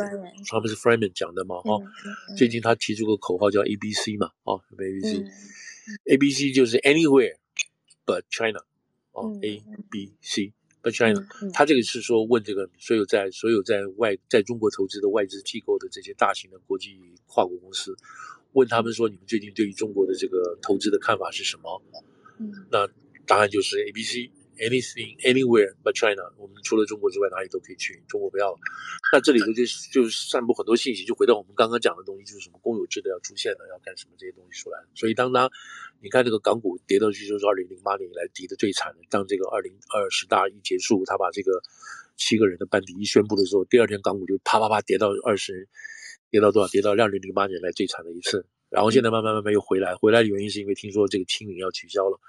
[0.43, 1.61] Thomas Friedman 讲的嘛？
[1.61, 1.79] 哈，
[2.35, 4.31] 最近他提出个口号叫 ABC 嘛？
[4.41, 7.35] 啊，ABC，ABC 就是 Anywhere
[8.07, 8.65] but China。
[9.15, 17.95] 哦，A B C，But China，他这个是说问这个所有在所有在外在中国投资的外资机构的这些大型的国际跨国公司，
[18.51, 21.81] 问他们说你们最近对于中国的这个投资的看法是什么？
[22.37, 22.87] 嗯，那
[23.25, 24.31] 答案就是 A B C。
[24.55, 28.01] Anything, anywhere but China，我们除了中国之外，哪里都可以去。
[28.07, 28.59] 中国不要了，
[29.11, 34.79] 那这里头就就散布很多信息，就回到我们刚刚讲的东西，就是什么公有制的要出现了，要干什么这些东西出来。
[34.95, 35.51] 所以当他
[35.99, 38.99] 你看这个港股跌到去，就是二零零八年以来跌的最惨的。
[39.09, 41.51] 当这个二零二十大一结束，他把这个
[42.15, 45.67] 七个人的班底一宣布的时候，第二天港股就啪啪啪跌到二十，
[46.31, 46.71] 跌到多少？
[46.71, 48.47] 跌到二零零八年来最惨的一次。
[48.69, 52.19] 然后现在慢慢慢慢又回来，回来的原因是因为听说这个清零要取消了。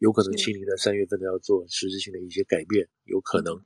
[0.00, 3.64] 有可能清零在三月份要做实质性的一些改变，有可能，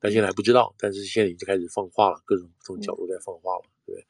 [0.00, 0.74] 但现在还不知道。
[0.76, 4.04] 但是现在已经开始放话了，各种不同角度在放话了，对不对？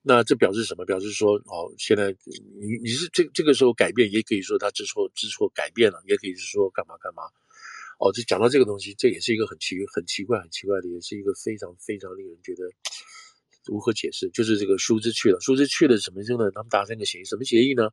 [0.00, 0.86] 那这表示什么？
[0.86, 2.16] 表示说，哦，现在
[2.58, 7.24] 你你是这这个时候改变，也可以说他知错知错改变了，也可以是说干嘛干嘛。
[8.00, 12.64] 哦，就讲到这个东西，这也是一个很奇很奇怪很奇怪的，也是一个非常非常令人觉得
[13.68, 14.28] 如何解释。
[14.30, 16.50] 就是这个舒兹去了，舒兹去了什么时候呢？
[16.50, 17.90] 他们达成一个协议，什么协议呢？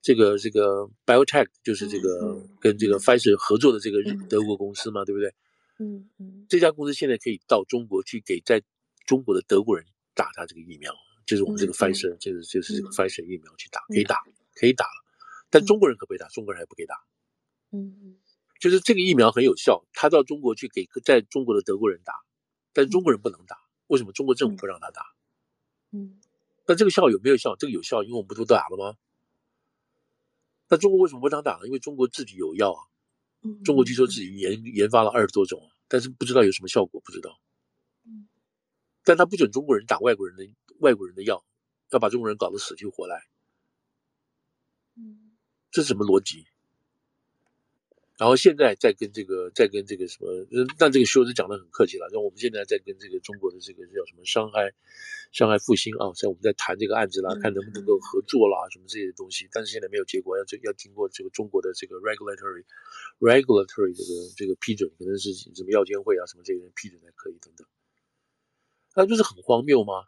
[0.00, 5.32] 这个这个 BioNTech 就是这个跟这个 Pfizer 合作的这个德国公司嘛，对不对？
[5.78, 6.46] 嗯嗯。
[6.48, 8.62] 这家公司现在可以到中国去给在
[9.06, 10.92] 中国的德国人打他这个疫苗，
[11.24, 14.16] 就是我们这个 Pfizer，就是就是这个 Pfizer 疫苗去打，可以打，
[14.54, 15.04] 可以打了。
[15.50, 16.26] 但中国人可不可以打？
[16.28, 16.96] 中国人还不可以打。
[17.70, 18.16] 嗯嗯。
[18.58, 22.14] 就是这个疫苗很有效，他到中国去给在中国的德国人打，
[22.72, 23.56] 但中国人不能打。
[23.92, 24.12] 为什么？
[24.12, 25.02] 中国政府不让他打。
[25.90, 26.18] 嗯。
[26.66, 27.54] 那这个效有没有效？
[27.56, 28.96] 这个有效，因为我们不都打了吗？
[30.68, 31.66] 那中国为什么不让打呢？
[31.66, 32.80] 因为中国自己有药啊，
[33.62, 37.38] 中国据说自己研研发了二十多种，但是不知道有什么效果，不知道。
[39.04, 41.44] 但他不准中国人打外国人的外国人的药，
[41.90, 43.26] 要把中国人搞得死去活来。
[45.70, 46.46] 这是什么逻辑？
[48.18, 50.28] 然后现在在跟这个，在跟这个什么，
[50.78, 52.08] 但这个说是讲的很客气了。
[52.12, 54.70] 那我们现在在跟这个中国的这个叫什么上海，
[55.32, 59.48] 上海复兴啊，在我们在谈这个案子啦，看能不能够合作啦，什么这些东西。
[59.50, 62.64] 但是现在没有结果，要这要经过这个中国的这个 regulatory
[63.18, 67.66] regulatory 这个这个批准，可能是什么药监会啊什么这些人批准才可以等等。
[68.94, 70.04] 那就是很荒谬吗？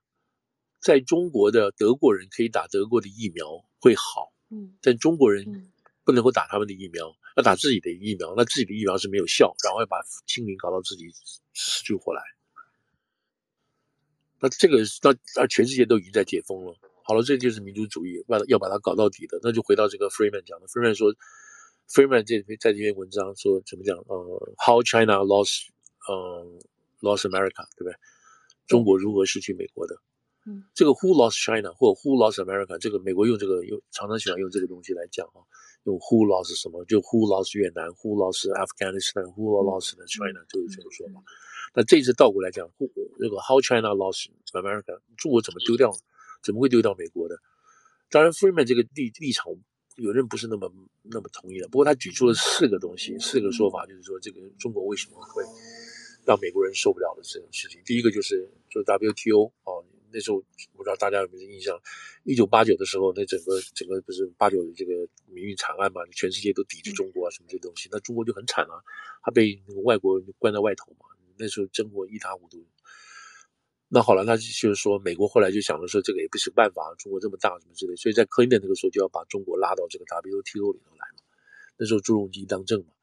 [0.78, 5.72] 在中国的德国人可以打德国的疫苗会好，嗯但中国人
[6.04, 7.16] 不能够打他们的疫苗。
[7.36, 11.10] 要打自己的疫苗，那自己的疫苗是没有效，然后要把清零搞到自己
[11.52, 12.22] 死去活来。
[14.40, 19.38] 那这个那那全世界都已经在解封了，好了，这就是民族主义，把要把它搞到底的。
[19.42, 21.14] 那就回到这个 Freeman 讲的，Freeman 说
[21.88, 23.96] ，Freeman 这在这篇文章说怎么讲？
[23.96, 25.68] 呃，How China lost，
[26.08, 26.46] 呃
[27.00, 27.94] ，lost America，对不对？
[28.66, 29.96] 中国如何失去美国的？
[30.46, 35.40] 嗯，这个 Who lost China 或 Who lost America，这个美国用这个用常常喜欢用这个东西来讲啊。
[35.84, 36.84] 用 Who lost 什么？
[36.86, 41.22] 就 Who lost 越南，Who lost Afghanistan，Who lost China，就是这么说嘛。
[41.74, 45.92] 那这次倒过来讲，who，那个 How China lost America，中国怎么丢掉？
[46.42, 47.36] 怎么会丢掉美国的？
[48.10, 49.46] 当然，Freeman 这个立立场
[49.96, 50.70] 有人不是那么
[51.02, 51.68] 那么同意的。
[51.68, 55.42] 不过他举出了四个东西，四个说法，就是说这个中国为什么会
[56.24, 57.80] 让美国人受不了的这种事情。
[57.84, 59.84] 第一个就是就 WTO 哦。
[60.14, 61.76] 那时候我不知道大家有没有印象，
[62.22, 64.92] 一九八九的时候，那整个整个不是八九这个
[65.26, 68.78] 民运惨案嘛，全世界都抵制中国啊，什么这些东西，那中国就很惨啊，
[69.24, 72.64] 他被那个外国人关在外头嘛，那时候中国一塌糊涂。
[73.88, 81.22] 那好了，那就是说，美国后来就想着说，这个也不是办法，中国这么大什么之类，所以在科林顿那个时候就要把中国拉到这个 WTO 里头来嘛，
[81.76, 82.93] 那时候朱镕基当政嘛。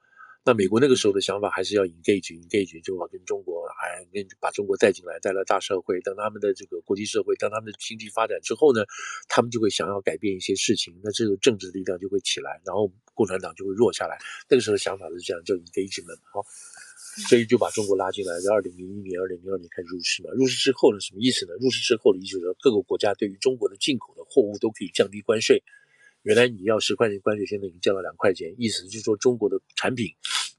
[0.43, 6.01] 那美国那个时候的想法还是要 engage，engage，就要跟中国，还跟把中国带进来，带来大社会。
[6.01, 8.81] 当他们的这个国际社会，当他们的经济发展之后呢，
[9.29, 14.17] 他们就会想要改变一些事情，那这个政治力量就会起来，然后共产党就会弱下来。
[14.49, 16.41] 那个时候的想法是这样，叫 engagement，好，
[17.29, 20.31] 所以就把中国拉进来，在二零零一年、二零零二年开始入市嘛。
[20.31, 21.53] 入市之后呢，什么意思呢？
[21.61, 25.61] 入市之后的意思就是说，各个国家对于中国的进口的货物都可以降低关税。
[26.23, 30.07] 原来你要十块钱关税，现在已经降到两块钱，意思就是说中国的产品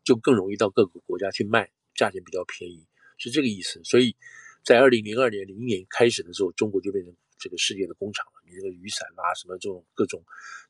[0.03, 2.87] 就更容易到各个国家去卖，价钱比较便宜，
[3.19, 3.81] 是这个意思。
[3.85, 4.17] 所以
[4.65, 8.33] 在二零零二年、零一年开始的时候，中国就变成这个世界的工厂了。
[8.45, 10.23] 你这个雨伞啦，什么这种各种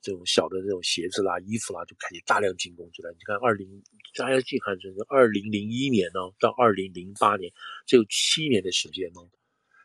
[0.03, 3.11] 这种小的这种鞋子啦、衣服啦，就开始大量进攻出来。
[3.13, 3.83] 你看二零
[4.15, 7.51] 大家记看，这是二零零一年呢到二零零八年，
[7.87, 9.21] 只有七年的时间呢。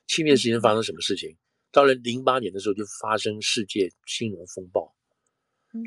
[0.05, 1.37] 七年时间发生什么事情？
[1.71, 4.95] 到了零八年的时候，就发生世界金融风暴，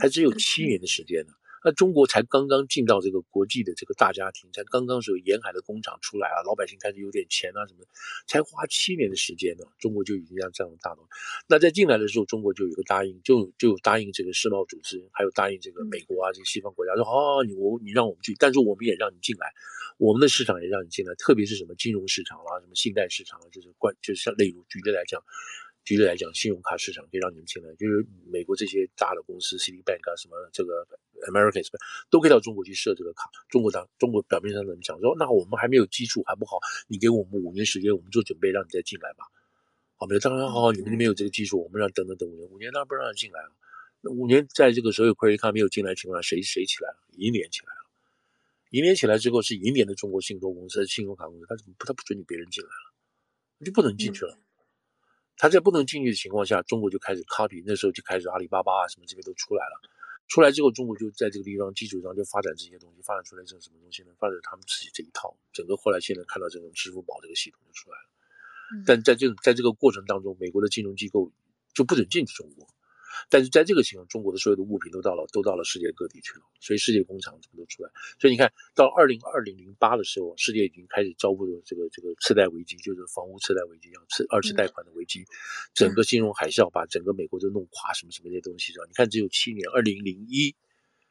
[0.00, 1.32] 还只有七年的时间呢。
[1.62, 7.86] 那中国才刚刚进到这个国际的这个大家庭，才刚刚是有沿海的工厂出来啊，老百姓开始有点钱啊什么的，
[8.26, 11.06] 才花七年的时间呢，中国就已经这样这样大动。
[11.46, 19.52] 那在进来的时候，中国就有一个答应，就就答应这个世贸组织，还有答应这个美国啊这个西方国家说，哦，你我你让我们去，但是我们也让你进来，
[19.98, 25.22] 我们的市场也让你进来，特别是什么金融市场啊，什么信贷市场啊，就是关就是像例如举例来讲。
[25.84, 30.86] 举例来讲，信用卡市场可以让你们进来，就是美国这些大的公司，Citibank 啊，什么这个
[31.26, 31.78] American 什么，
[32.10, 33.28] 都可以到中国去设这个卡。
[33.48, 39.24] 中国当中国表面上怎么讲说，那我们还没有基础还不好，你给我们五年时间，我们做准备，让你再进来吧。
[39.96, 43.52] 好，没有，当然好，你们没有这个基础，我们让等等等五年，五年当然不让你进来了。
[44.02, 46.96] 那五年在这个所有 credit card 没有进来的情况下，谁谁起来了？
[47.16, 47.80] 银联起来了。
[48.70, 52.94] 银联起来之后，是银联的中国信托公司、信用卡公司，他怎么不他不准你别人进来了？
[53.58, 54.34] 你就不能进去了。
[54.34, 54.42] 嗯
[55.40, 59.80] 他在不能进去的情况下，中国就开始 copy，那时候就开始阿里巴巴啊什么这边都出来了。
[60.28, 64.12] 出来之后，中国就在这个地方基础上就发展这些东西，发展出来这什么东西呢？
[64.18, 68.84] 发展他们自己这一套，整个后来现在看到这种支付宝这个系统就出来了。
[68.84, 71.32] 但在这在这个过程当中，美国的金融机构
[71.72, 72.68] 就不准进去中国。
[73.28, 77.90] 但是在这个情况，中国的所有的物品都到了，都到了世界各地去了，所以世界工厂什么都出来。
[78.18, 85.24] 所以你看到二零二零零八的时候，世界已经开始遭遇了这个这个次贷危机，就是房屋次贷危机，要次二次贷款的危机，
[85.74, 90.54] 整个金融海啸把整个美国都弄垮，什么什么这些东西，你看只有七年，二零零一、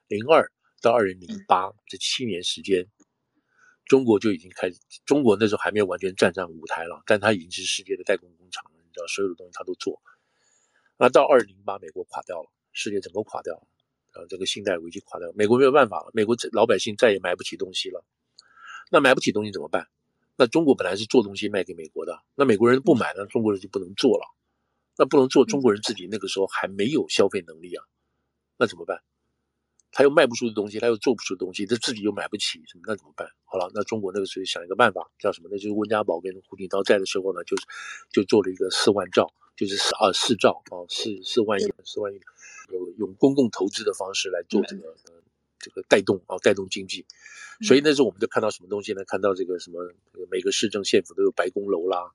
[0.07, 2.87] 零二到二零零八这七年时间，
[3.85, 10.01] 中国就已经开始，中国那时候还没有完全站上舞台了，但它已经是世界的代工工厂了，你知道，所有的东西它都做。
[11.01, 13.61] 那到二零零八，美国垮掉了，世界整个垮掉了，
[14.11, 18.03] 啊，这个信贷危机垮掉了，美国没有办法了，美国老百姓再也买不起东西了。
[18.91, 19.87] 那买不起东西怎么办？
[20.35, 24.25] 那中国本来是做东西卖给美国的，那美国人不买，那中国人就不能做了。
[24.97, 27.85] 那不能做，中国人自己那个时候还没有消费能力啊，
[28.57, 29.01] 那怎么办？
[29.91, 33.29] 他又卖不出的东西，他又做不出的东西，他自己又买不起，那怎么办？
[33.45, 35.47] 好了，那中国那个时候想一个办法，叫什么？
[35.49, 37.63] 那就是温家宝跟胡锦涛在的时候呢，就是
[38.11, 39.33] 就做了一个四万兆。
[39.59, 42.21] 就是四啊四兆啊四四万亿四万亿，
[42.71, 45.21] 有用公共投资的方式来做这个呃
[45.59, 47.05] 这个带动啊带动经济，
[47.61, 49.03] 所以那时候我们就看到什么东西呢？
[49.03, 49.83] 看到这个什么
[50.31, 52.09] 每个市政县府都有白宫楼啦，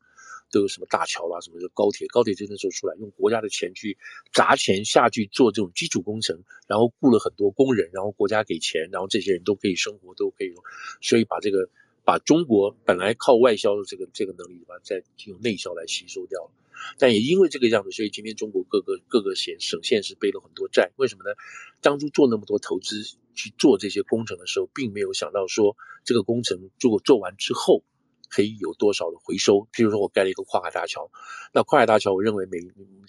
[0.50, 3.98] 都有什么大桥啦，什么的高铁高铁就那时候出来，用国家的钱去
[4.32, 10.56] 砸钱下去做这种基础工程，然后雇了很多工人，然后国家给钱，然后这些人都可以生活都可以用，
[11.02, 11.68] 所以把这个
[12.04, 16.50] 把中国本来靠外销的这个这个能力，把再用内销来吸收掉了。
[16.98, 20.90] 但也因为这个样子，所以今天中国各个各个县省县是背了很多债。
[20.96, 21.34] 为什么呢？
[21.80, 23.02] 当初做那么多投资
[23.34, 27.82] 去做这些工程的时候，并没有想到说这个工程如果做完之后
[28.28, 29.66] 可以有多少的回收。
[29.72, 31.10] 譬如说我盖了一个跨海大桥，
[31.54, 32.58] 那跨海大桥我认为每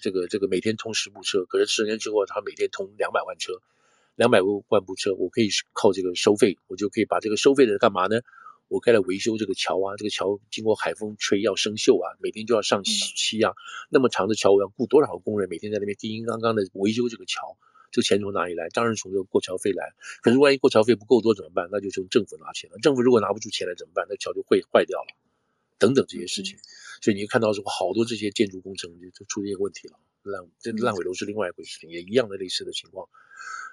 [0.00, 3.60] 这个这个每天通十部车，可是十年之后它每天通两百万车，
[4.14, 8.20] 两百万部车，我可以靠这个收费，我就可以把这个收费的干嘛呢？
[8.68, 13.52] 我该来维修这个桥啊，这个桥经过海风吹要生锈啊，每天就要上漆啊。
[13.90, 17.56] 那么长的桥，我要雇多少工人每天在那边叮叮当当的维修这个桥？
[17.92, 18.68] 这个钱从哪里来？
[18.70, 19.94] 当然从这个过桥费来。
[20.20, 21.68] 可是万一过桥费不够多怎么办？
[21.70, 22.78] 那就从政府拿钱了。
[22.78, 24.06] 政府如果拿不出钱来怎么办？
[24.10, 25.16] 那桥就会坏掉了，
[25.78, 26.58] 等等这些事情。
[27.00, 29.98] 所以你看到说好多这些建筑工程就就出现问题了，
[30.30, 33.08] 烂这烂尾楼是另外一回事情，也一样的类似的情况。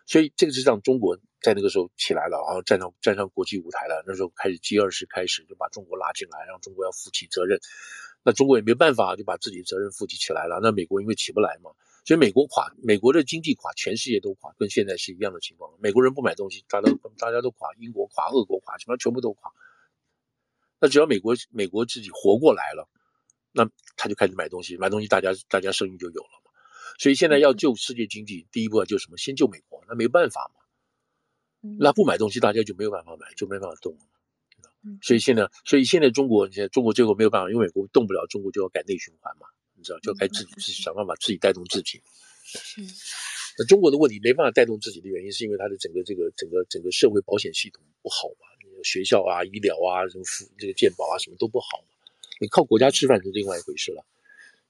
[0.05, 4.03] 所以这个是让中国在那个时候起来了，然后站上站上国际舞台了。
[4.05, 7.59] 那时候开始 G20 开始就把中国拉进来，让中国要负起责任。
[8.21, 10.59] 那中国也没办法，就把自己的责任负起起来了。
[10.61, 11.71] 那美国因为起不来嘛，
[12.05, 15.73] 所以美国垮，美国的经济垮，全世界都垮，跟现在是一样的情况。
[15.79, 19.51] 美国人不买东西，大家都大家都垮，英国垮，俄国垮，什么全部都垮。
[20.79, 22.89] 那只要美国美国自己活过来了，
[23.53, 26.42] 那他就开始买东西，买东西大家大家生意就有了。
[26.99, 29.17] 所以现在要救世界经济，第一步要救什么？
[29.17, 30.61] 先救美国，那没办法嘛。
[31.79, 33.99] 那不买东西，大家就没有办法买，就没办法动了。
[35.01, 42.01] 所以现在，所以现在中国，现在中国最后没有办法，因为美国动不了，中国就要改内循环嘛，你知道，就要该自己自己想办法自己带动自己。
[43.57, 48.45] 那中国的问题没办法带动自己的原因，是因为它的整个这个整个整个社会保险系统不好嘛，
[48.83, 50.23] 学校啊、医疗啊、什么
[50.57, 51.95] 这个健保啊什么都不好嘛。
[52.41, 54.05] 你靠国家吃饭是另外一回事了。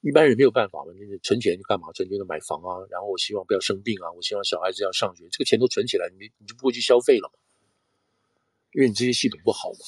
[0.04, 1.90] 一般人没有办法嘛，那存钱干嘛？
[1.92, 7.38] 存钱就买房啊，然后我希望不要生病啊，我希望小孩子要上学，这个钱都存起来，你你就不会去消费了嘛，
[8.72, 9.78] 因为你这些系统不好嘛。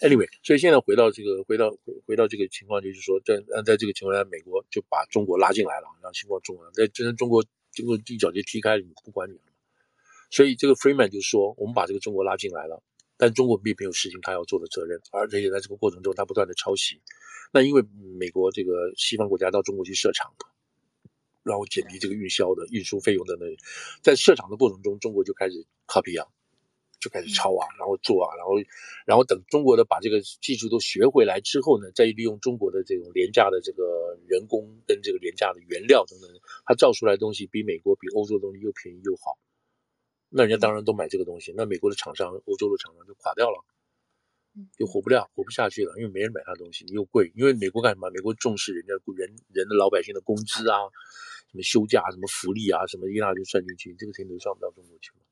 [0.00, 9.52] Anyway，所以现在回到这个，回到回回到这个情况，就是说，在在这个情况下，美国就把中国拉进来了，让情况中了，在真正中国经过一脚就踢开了，不管你了。
[10.30, 12.82] 所以这个 Freeman 就说，我们把这个中国拉进来了，
[13.16, 17.00] 但中国并没有实行他要做的责任，而且在这个过程中，他不断的抄袭。
[17.52, 17.84] 那因为
[18.18, 20.34] 美国这个西方国家到中国去设厂，
[21.44, 23.46] 然后减低这个运销的运输费用的那，
[24.02, 26.26] 在设厂的过程中，中国就开始 copy 啊，
[26.98, 28.54] 就开始抄啊，然后做啊，然后
[29.06, 36.30] 然后等中国的把这个技术都学回来之后呢，再利用中国的这种廉价的这个人工跟这个廉价的原料等等，
[36.64, 39.38] 它造出来的东西比美国比欧洲的东西又便宜又好，
[40.36, 43.64] 那人家当然都买这个东西，那美国的厂商、欧洲的厂商就垮掉了。
[44.76, 47.32] 就活不了，活不下去了，因为没人买他的东西，你又贵。
[47.34, 48.08] 因为美国干什么？
[48.10, 50.78] 美国重视人家人人的老百姓的工资啊，
[51.50, 55.22] 什么休假、什么福利啊，什么一大堆算进去，这个钱都算不到中国去了。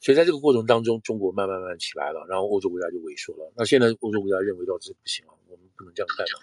[0.00, 3.52] 所以在这个过程当中，中国慢慢慢慢起来了，然后欧洲国家就萎缩了。
[3.56, 6.38] 那现在欧洲国家认为到这不行了，我们不能这样干了。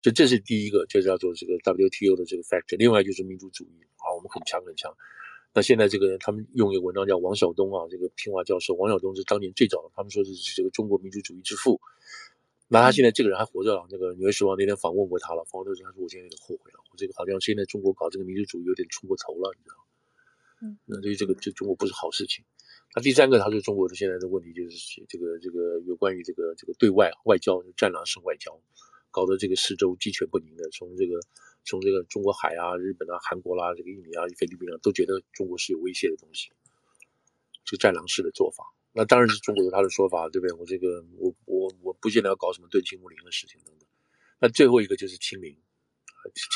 [0.00, 2.78] 所以这是第一个，就叫做这个 WTO 的这个 factor。
[2.78, 4.96] 另外就是民族主义啊，我们很强很强。
[5.56, 11.80] 那现在这个人，他们用一个文章叫王晓东啊，这个清华教授王晓东是当年最早的，他们说是这个中国民族主义之父。
[12.68, 19.84] 那他现在这个人还活着了，那个《纽约时报》那天访问过他了，访问的时候他说：“我现在有点后悔了，我这个好像现在中国搞这个民族主义有点出过头了，你知道吗？”
[20.60, 22.44] 嗯，那对于这个这中国不是好事情。
[22.94, 28.60] 那第三个，他说中国的现在的问题就是这个这个有关于这个这个对外外交战狼式外交，
[29.10, 31.18] 搞得这个四周鸡犬不宁的，从这个。
[31.66, 36.48] 从这个中国海啊、日本啊、韩国啦、这个印尼啊、菲律宾啊，都觉得中国是有威胁的东西，
[37.64, 38.64] 这个战狼式的做法。
[38.92, 40.56] 那当然是中国有他的说法，对不对？
[40.56, 43.86] 我这个我我我不见得要搞什么敦亲睦邻的事情等等。
[44.38, 45.54] 那最后一个就是清零，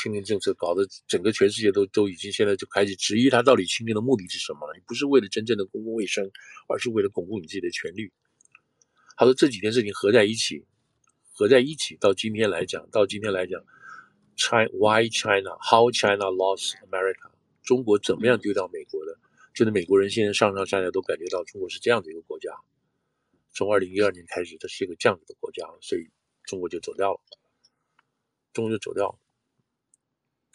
[0.01, 4.73] 清零政策搞得整个全世界都都已经现在就开始质疑他到底清零的目的是什么了？
[4.75, 6.31] 你不是为了真正的公共卫生，
[6.67, 8.11] 而是为了巩固你自己的权力。
[9.17, 10.65] 他说这几件事情合在一起，
[11.33, 13.61] 合在一起，到今天来讲，到今天来讲。
[14.41, 15.55] China, why China?
[15.61, 17.29] How China lost America?
[17.61, 19.19] 中国怎么样丢掉美国的？
[19.53, 22.49] 就是美国人现在上上下下都感觉到中国是这样的一个国家。
[23.53, 26.09] 从二零一二年开始，它是一个这样子的国家，所以
[26.45, 27.19] 中国就走掉了。
[28.51, 29.19] 中国就走掉了。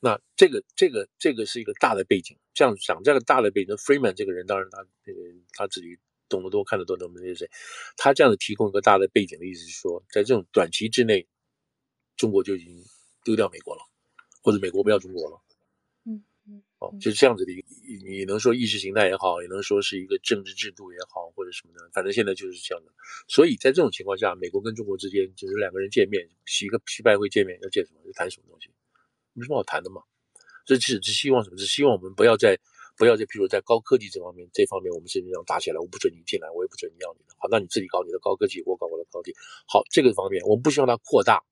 [0.00, 2.36] 那这个这个这个是一个大的背景。
[2.54, 5.20] 这样讲这个大的背景，Freeman 这个人当然他这个
[5.52, 7.48] 他自己懂得多，看得多，懂得那些。
[7.96, 11.28] 他这样子提供一个大的背景的意思是说，在这种短期之内，
[12.16, 12.84] 中国就已经。
[13.26, 13.82] 丢掉美国了，
[14.40, 15.42] 或者美国不要中国了，
[16.04, 17.66] 嗯嗯，哦，就是这样子的一个，
[18.08, 22.92] 你能说意识形态也好，也能说是一个政治制度也好，或者什么的，反正现在就是这样的。
[23.26, 28.00] 所以在这种情况下，美国跟中国之间就是两个人见面，习个习拜会见面要见什么？
[28.06, 28.70] 就谈什么东西？
[29.32, 30.02] 没什么好谈的嘛。
[30.64, 31.56] 这只是希望什么？
[31.56, 32.56] 只希望我们不要在
[32.96, 37.34] 不要在，譬如在高科技这方面，这方面我们是这样打起来，我不准你进来，我也不准你要你的。
[37.38, 39.34] 好，那你自己搞你的高科技，我搞我的高科技。
[39.66, 41.42] 好，这个方面我们不希望它扩大。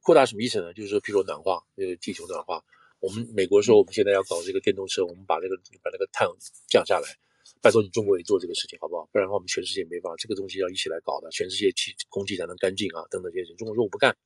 [0.00, 0.72] 扩大什么意思呢？
[0.72, 2.64] 就是说，譬如说暖化，那个地球暖化，
[3.00, 6.26] 我们美国说我们现在要搞这个电动车，我们把那个把那个碳
[6.68, 7.06] 降下来，
[7.60, 9.08] 拜托你中国也做这个事情好不好？
[9.12, 13.56] 不然的话，我们全世界没办法，这个东西要一起来搞的，全世界气空气才能干净啊，等等这些事情。
[13.56, 14.16] 中国说我不干，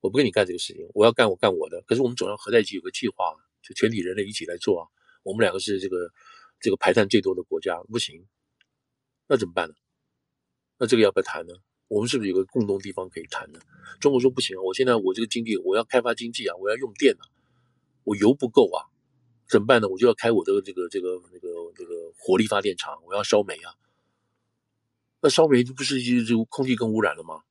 [0.00, 1.82] 我不跟你干这个事情，我要干我干我的。
[1.82, 4.86] 可是我们总要合在一起有个计划，就全体人类一起来做啊。
[5.22, 5.96] 我们两个是这个
[6.60, 8.24] 这个排碳最多的国家，不行，
[9.26, 9.74] 那怎么办呢？
[10.78, 11.54] 那这个要不要谈呢？
[11.90, 13.58] 我们是不是有个共同地方可以谈呢？
[13.98, 17.26] 中国说不行啊，我现在我这个经济我要开发经济啊，我要用电啊，
[18.04, 18.86] 我油不够啊，
[19.48, 19.88] 怎么办呢？
[19.88, 23.74] 我就要开我的这个这个那个这个火力发电厂，我要烧煤啊。
[25.20, 27.42] 那烧煤就不是就空气更污染了吗？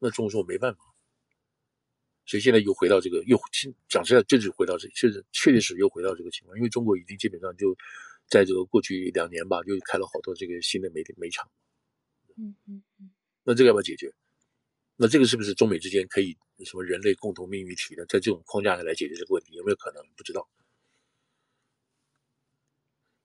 [0.00, 0.80] 那中国说我没办法，
[2.26, 3.38] 所以现在又回到这个又
[3.88, 7.76] 讲实在，就是回到这，确实确实是又回到这个情况，因为中国已经基本上就
[8.28, 11.48] 在这个过去两年吧，就开了好多这个新的煤煤厂。
[12.36, 13.13] 嗯嗯嗯。
[13.44, 14.12] 那这个要不要解决？
[14.96, 18.04] 那这个是不是中美之间可以什么人类共同命运体呢？
[18.06, 20.04] 在这种框架下来解决这个问题，有没有可能？
[20.16, 20.48] 不知道。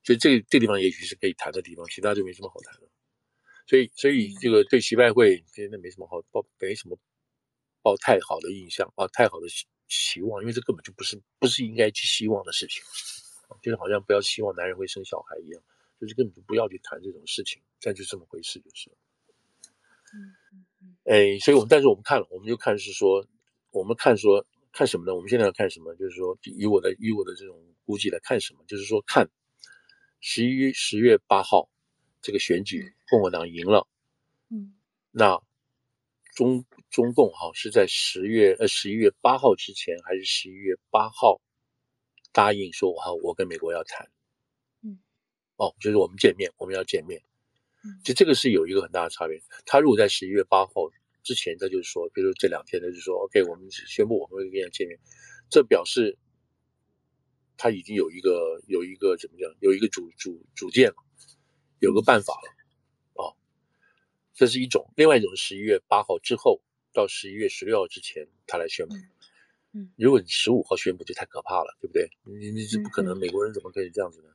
[0.04, 2.90] 所以这这地方也许是可以谈的地方，其他就没什么好谈的。
[3.68, 6.98] 所以，所以这个对习拜会真的没什么好抱，没什么
[7.84, 9.48] 抱太好的印象啊，太好的
[9.88, 12.82] 希望，因为这根本就不是不是应该去希望的事情。
[13.62, 15.62] 就是好像不要希望男人会生小孩一样，
[16.02, 18.90] 就是根本就不要去谈这种事情，这样就这么回事就是。
[21.06, 23.26] 哎，所以我们但是我们看了，我们就看是说，
[23.72, 25.16] 我们看说看什么呢？
[25.16, 25.96] 我们现在要看什么？
[25.96, 28.64] 就是说，以我的以我的这种估计来看什么？
[28.68, 29.30] 就是说，看
[30.22, 31.70] 十一十月八号
[32.22, 33.88] 这个选举，共和党赢了，
[34.50, 34.76] 嗯，
[35.12, 35.42] 那
[36.36, 41.42] 中中共哈是在十月呃十一月八号之前，还是十一月八号
[42.32, 44.10] 答应说好，我跟美国要谈，
[44.84, 45.00] 嗯，
[45.56, 47.29] 哦，就是我们见面，我们要见面，嗯，
[48.04, 49.42] 就这个是有一个很大的差别。
[49.66, 50.74] 他如果在十一月八号
[51.24, 55.00] 之前，他就是说，比如这两天，他就说，OK，我们宣布我们会跟他见面，
[55.50, 56.18] 这表示
[57.58, 60.96] 他已经有一个有一个怎么讲，有一个主主主见了，
[61.80, 62.56] 有个办法了。
[64.32, 66.62] 这是一种，另外一种是十一月八号之后
[66.94, 68.96] 到十一月十六号之前，他来宣布。
[69.74, 72.10] 嗯，如果你十五号宣布，就太可怕了，对不对？
[72.24, 74.30] 你你是不可能，美国人怎么可以这样子呢？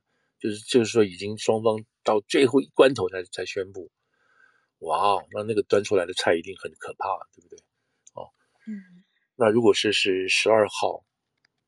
[0.44, 3.90] 就是就是说，已经双方到最后一关头才才宣布。
[4.80, 7.58] 哇哦，那那个端出来的菜一定很可怕，对不对？
[8.12, 8.28] 哦，
[8.66, 9.02] 嗯，
[9.36, 11.02] 那如果是是十二号，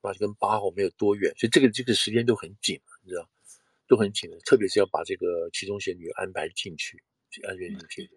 [0.03, 3.27] 那就跟八号没有多远，所以这个这个时间都很紧，你知道，
[3.89, 7.03] 都很紧的，特别是要把这个其中选举安排进去，
[7.49, 8.11] 安排进去。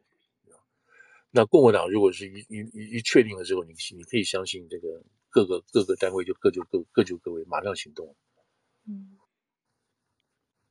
[1.31, 8.13] 那共和党如果是一一一一确定了之后，你你可以相信这个各个各个单位就各就各各就各位，马上行动。
[8.87, 9.15] 嗯，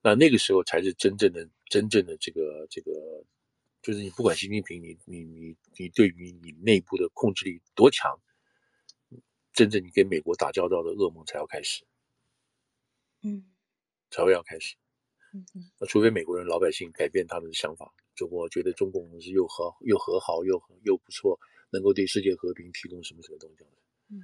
[0.03, 2.90] 那那个时候才是真正的真正的这个这个，
[3.82, 8.20] 就是你不管习近平你你你你对于你内部的控制力多强，
[9.53, 11.84] 真正你跟美国打交道的噩梦才要开始。
[13.22, 13.44] 嗯，
[14.11, 14.76] 才会要开始。
[15.34, 17.92] 嗯嗯，那除非美国人老百姓改变他们的想法。
[18.14, 21.38] 中国觉得中共是又和又和好又又不错，
[21.70, 23.64] 能够对世界和平提供什么什么东西。
[24.11, 24.18] 嗯，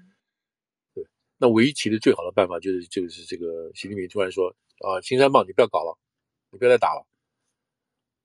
[1.38, 1.48] 对。
[1.48, 5.98] 那围棋的最好的办法就是就是这个习近平突然说啊，青山棒你不要搞了，
[6.50, 7.06] 你不要再打了，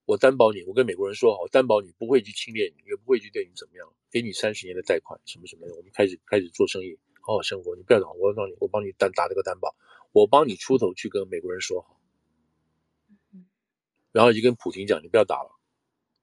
[0.05, 9.75] 我担保你，我跟美国人说好，我担保你不会去侵略你，也不会去对你怎么样，给你三十年的贷款什么什么的，我们开始开始做生意，好好生活，你不要搞，我帮你我帮你担打这个担保，
[10.11, 11.99] 我帮你出头去跟美国人说好，
[14.11, 15.55] 然后就跟普京讲，你不要打了。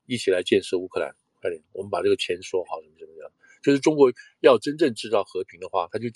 [0.08, 1.60] 一起来建设乌克兰，快点！
[1.72, 3.32] 我们把这个钱说好，什么什么的？
[3.60, 6.08] 就是中国要真正制造和平的话，他就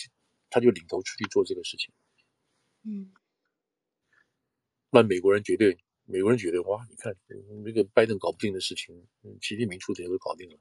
[0.50, 1.92] 他就领头出去做这个事情。
[2.82, 3.12] 嗯，
[4.90, 7.14] 那美国人绝对，美国人觉得哇，你看
[7.64, 9.06] 这个拜登搞不定的事情，
[9.40, 10.58] 习近平出头都搞定了。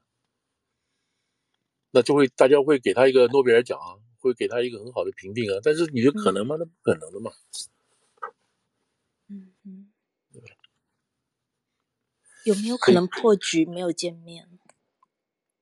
[1.90, 5.58] 那就会大家会给他一个诺贝尔奖啊，会给他一个很好的评定啊。
[5.62, 6.56] 但是你说可能吗？
[6.58, 7.32] 那不可能的嘛。
[9.28, 9.90] 嗯嗯。
[12.44, 14.59] 有没有可能破局没有见面？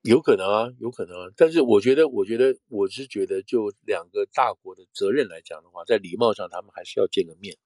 [0.09, 1.33] 有可能啊，有可能啊。
[1.37, 7.57] 但是我觉得，我觉得，我是觉得，就两个大国的责任来讲的话，在礼貌上，他们还是要见个面。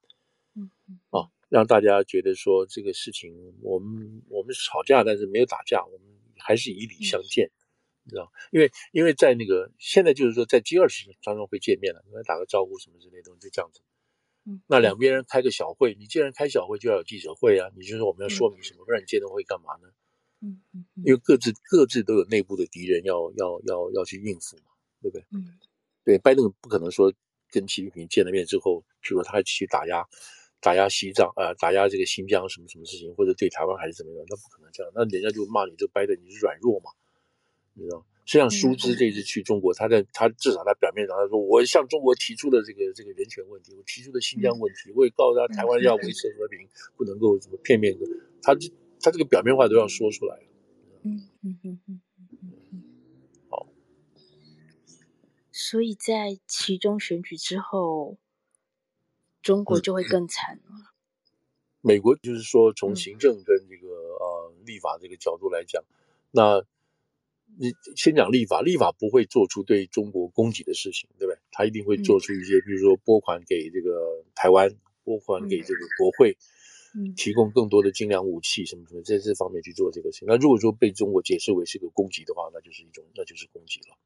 [0.54, 0.98] 嗯嗯。
[1.10, 3.32] 啊，让大家觉得说这个事情，
[3.62, 7.50] 我们我们是吵架，但是没有打架，我们还是以礼相见，
[8.04, 8.30] 你知道？
[8.50, 13.80] 因为因为在那个现在就是说，在 G20 当中会见面了，打个招呼什么之类的东西，就这样子。
[14.66, 17.70] 那两边人开个小会，你既然开小会，就要有记者会啊！
[17.76, 19.88] 你就说我们要说明什么，不然你见面会干嘛呢？
[20.42, 24.64] 嗯嗯，因为各自各自都有内部的敌人要要要要去应付嘛，
[25.00, 25.24] 对不对？
[25.32, 25.58] 嗯，
[26.04, 27.12] 对，拜登不可能说
[27.50, 30.04] 跟习近平见了面之后，譬如说他去打压
[30.60, 36.90] 打压西藏啊、呃，打压这个新疆什么什么事情，或者对台湾还是怎么样，那不可能这样，那人家就骂你这拜登你是软弱嘛，
[37.74, 38.04] 你知道？
[38.24, 48.06] 实际上，舒兹这次去中国，他在他至少他表面上他说，我向中国提出的这个这个人权问题，我提出的新疆问题，我也告诉他台湾要维持和平，不能够什么片面的，
[48.40, 48.70] 他这
[49.02, 50.38] 他这个表面话都要说出来。
[51.02, 52.00] 嗯嗯嗯嗯
[52.30, 52.82] 嗯嗯。
[53.50, 53.66] 好。
[55.50, 58.16] 所以在其中选举之后，
[59.42, 60.62] 中国就会更惨了。
[61.80, 65.84] 美国就是说，从行政跟这个呃立法这个角度来讲，
[66.30, 66.64] 那。
[67.58, 71.38] 你先讲立法，立法不会做出对中国攻击的事情，对不对？
[71.50, 74.74] 他一定会做出一些，比如说拨款给这个台湾，
[75.04, 76.38] 拨款给这个国会，
[77.16, 80.28] 提供更多的精良武器什么什么，在这方面去做这个事情。
[80.28, 83.96] 那如果说被中国解释为是个攻击的话，那就是一种，那就是攻击了。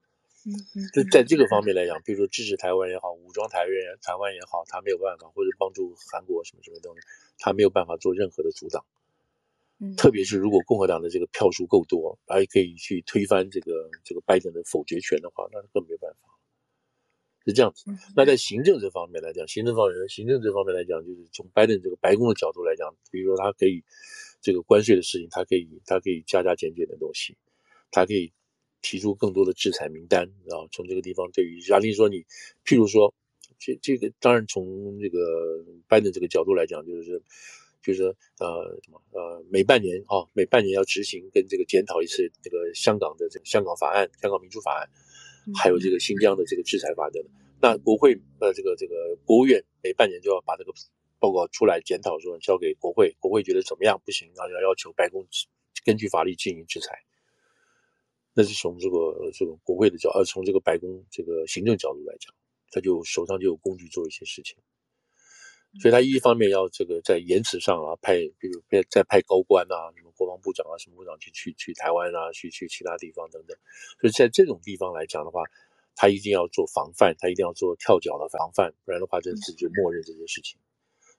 [0.47, 0.89] 嗯嗯。
[0.95, 3.69] 就在这个方面来讲，比如说支持台湾也好，武装台湾
[4.03, 7.01] 台湾也好，他没有办法，或者帮助韩国什么什么东西，
[7.39, 8.85] 他没有办法做任何的阻挡。
[9.99, 16.36] 特别是如果共和党的这个票数够多，还可以去推翻这个这个拜登的否决权的话，那更没有办法。
[17.47, 17.85] 是这样子。
[18.15, 23.83] 那在行政这方面来讲，行政方面，行政这方面来讲，就是从拜登这个白宫的角度来讲，比如说他可以
[24.43, 27.37] 这个关税的事情，他可以他可以加加减减的东西，
[27.91, 28.33] 他可以
[28.83, 32.25] 提出更多的制裁名单，然后从这个地方对于假定说你，
[32.65, 33.15] 譬如说
[33.59, 37.23] 这这个当然从这个拜登这个角度来讲，就是。
[37.83, 38.03] 就是
[38.41, 44.91] 呃什么呃每半年啊、哦、每半年要执行跟这个检讨一次这个香港的这个香港法案香港民主法案，
[45.55, 47.33] 还有这个新疆的这个制裁法等等。
[47.61, 50.73] 那国会呃这个这个国务院每半年就要把这个
[51.19, 55.27] 报告出来检讨说交给国会，国会觉得怎么样不行，然后要要求白宫
[55.85, 56.99] 根据法律进行制裁。
[58.35, 62.35] 那是从这个这个国会的角，呃，从这个白宫这个行政角度来讲，
[62.71, 64.59] 他就手上就有工具做一些事情。
[65.81, 73.57] 所以他一方面要这个在言辞上啊派，比如派再派高官啊，什么国防部长啊，什么部长去去去台湾啊，去去其他地方等等。
[74.01, 75.43] 所以在这种地方来讲的话，
[75.95, 80.59] 他一定要做防范，他一定要做跳脚的防范，不然的话，这自己就默认这件事情。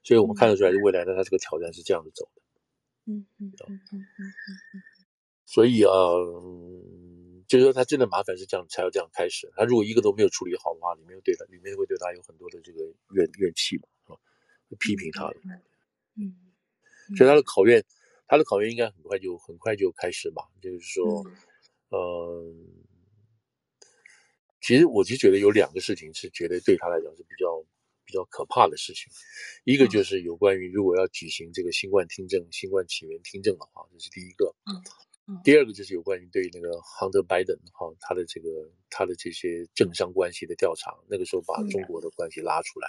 [0.02, 2.42] 所以我们看得出来，未来呢，他这个挑战是这样子走的。
[3.06, 4.32] 嗯嗯嗯嗯嗯
[4.74, 4.82] 嗯。
[5.46, 5.92] 所以啊，
[7.46, 9.50] 就是说他真的麻烦是这样才要这样开始。
[9.56, 13.84] 他如果一个都没有处理好的话，里面对他里面会对他有很多的这个怨怨气嘛。
[14.76, 15.36] 批评他的，
[16.16, 16.36] 嗯，
[17.16, 17.84] 所以他的考验，
[18.26, 20.42] 他的考验应该很快就很快就开始吧。
[20.60, 21.24] 就是说，
[21.90, 22.54] 嗯、呃，
[24.60, 27.64] 其实我就觉得有两个事情是觉得对他来讲是比较
[28.04, 29.10] 比较可怕的事情。
[29.64, 34.54] 一个就是有关于如果要举行这个新冠听证、新冠起源听证的话，这是第一个。
[35.26, 38.48] 嗯，第二个就是有关于对那个 Hunter Biden 哈他的这个
[38.90, 42.88] 他的这些政商关系的调查，那个时候把中国的关系拉出来，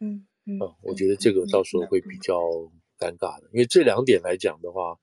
[0.00, 0.26] 嗯。
[0.58, 2.40] 嗯，我觉得这个到时候会比较
[2.98, 4.98] 尴尬的，因为这两点来讲的话，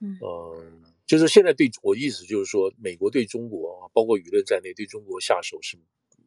[0.00, 0.62] 嗯、呃，
[1.06, 5.76] 就是现在对我意思就是说，美国对中国啊，包括舆论在内，对中国下手是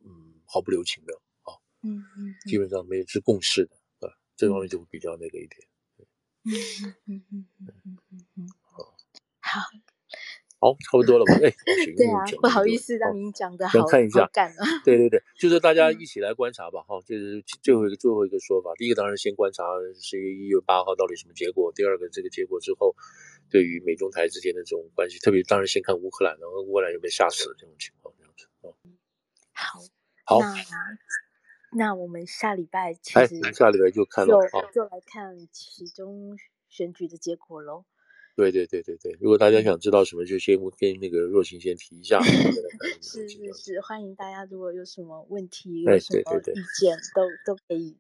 [0.04, 1.14] 嗯毫不留情的
[1.44, 5.68] 啊，嗯嗯，基本上没有是共识的啊，这方面就会比较那个一点，
[6.46, 6.52] 嗯
[7.08, 8.96] 嗯嗯嗯嗯嗯嗯，好，
[10.64, 10.78] 好。
[10.80, 11.34] 差不多了吧？
[11.36, 11.52] 哎，
[11.98, 14.30] 对啊，不好意思，让您讲的好，看一下。
[14.86, 16.82] 对对对，就是大家一起来观察吧。
[16.88, 18.72] 哈，这是最后一个最后一个说法。
[18.78, 19.64] 第一个当然先观察
[20.00, 21.72] 十一月一月八号到底什么结果。
[21.76, 22.96] 第二个，这个结果之后，
[23.50, 28.48] 对于美中台之间的这种关系，特别当然先看乌克兰，然后乌克兰有没有吓死这种情况，这样子。
[29.52, 29.80] 好，
[30.26, 30.56] 好，那
[31.76, 34.40] 那我们下礼拜其实下礼拜就看就，
[34.74, 36.38] 就来看其中
[36.70, 37.86] 选举的结果喽。
[38.36, 42.20] 对对对对对，如果大家想知道什么，就先跟那个若晴先提一下。
[43.02, 46.24] 是是是，欢迎大家，如果有什么问题、有什么意
[46.80, 47.96] 见，都都可以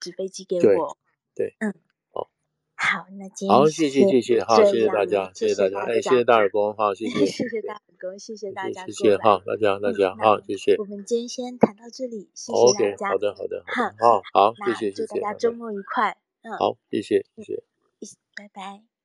[0.00, 0.98] 纸飞机给我。
[1.34, 1.72] 对，嗯，
[2.10, 2.28] 好，
[2.74, 10.74] 好，那今天好，谢谢谢谢，好，谢谢大家，谢谢大家，哎，谢谢大耳公，好，谢谢，谢谢大耳公，谢谢大家，谢谢，哈，大家大家哈，谢谢。
[10.78, 13.08] 我们今天先谈到这里，谢谢大家。
[13.10, 13.62] 好的好的，
[14.00, 16.16] 好，好，谢谢谢谢，祝大家周末愉快。
[16.42, 17.62] 嗯，好，谢谢谢谢，
[18.34, 18.95] 拜拜。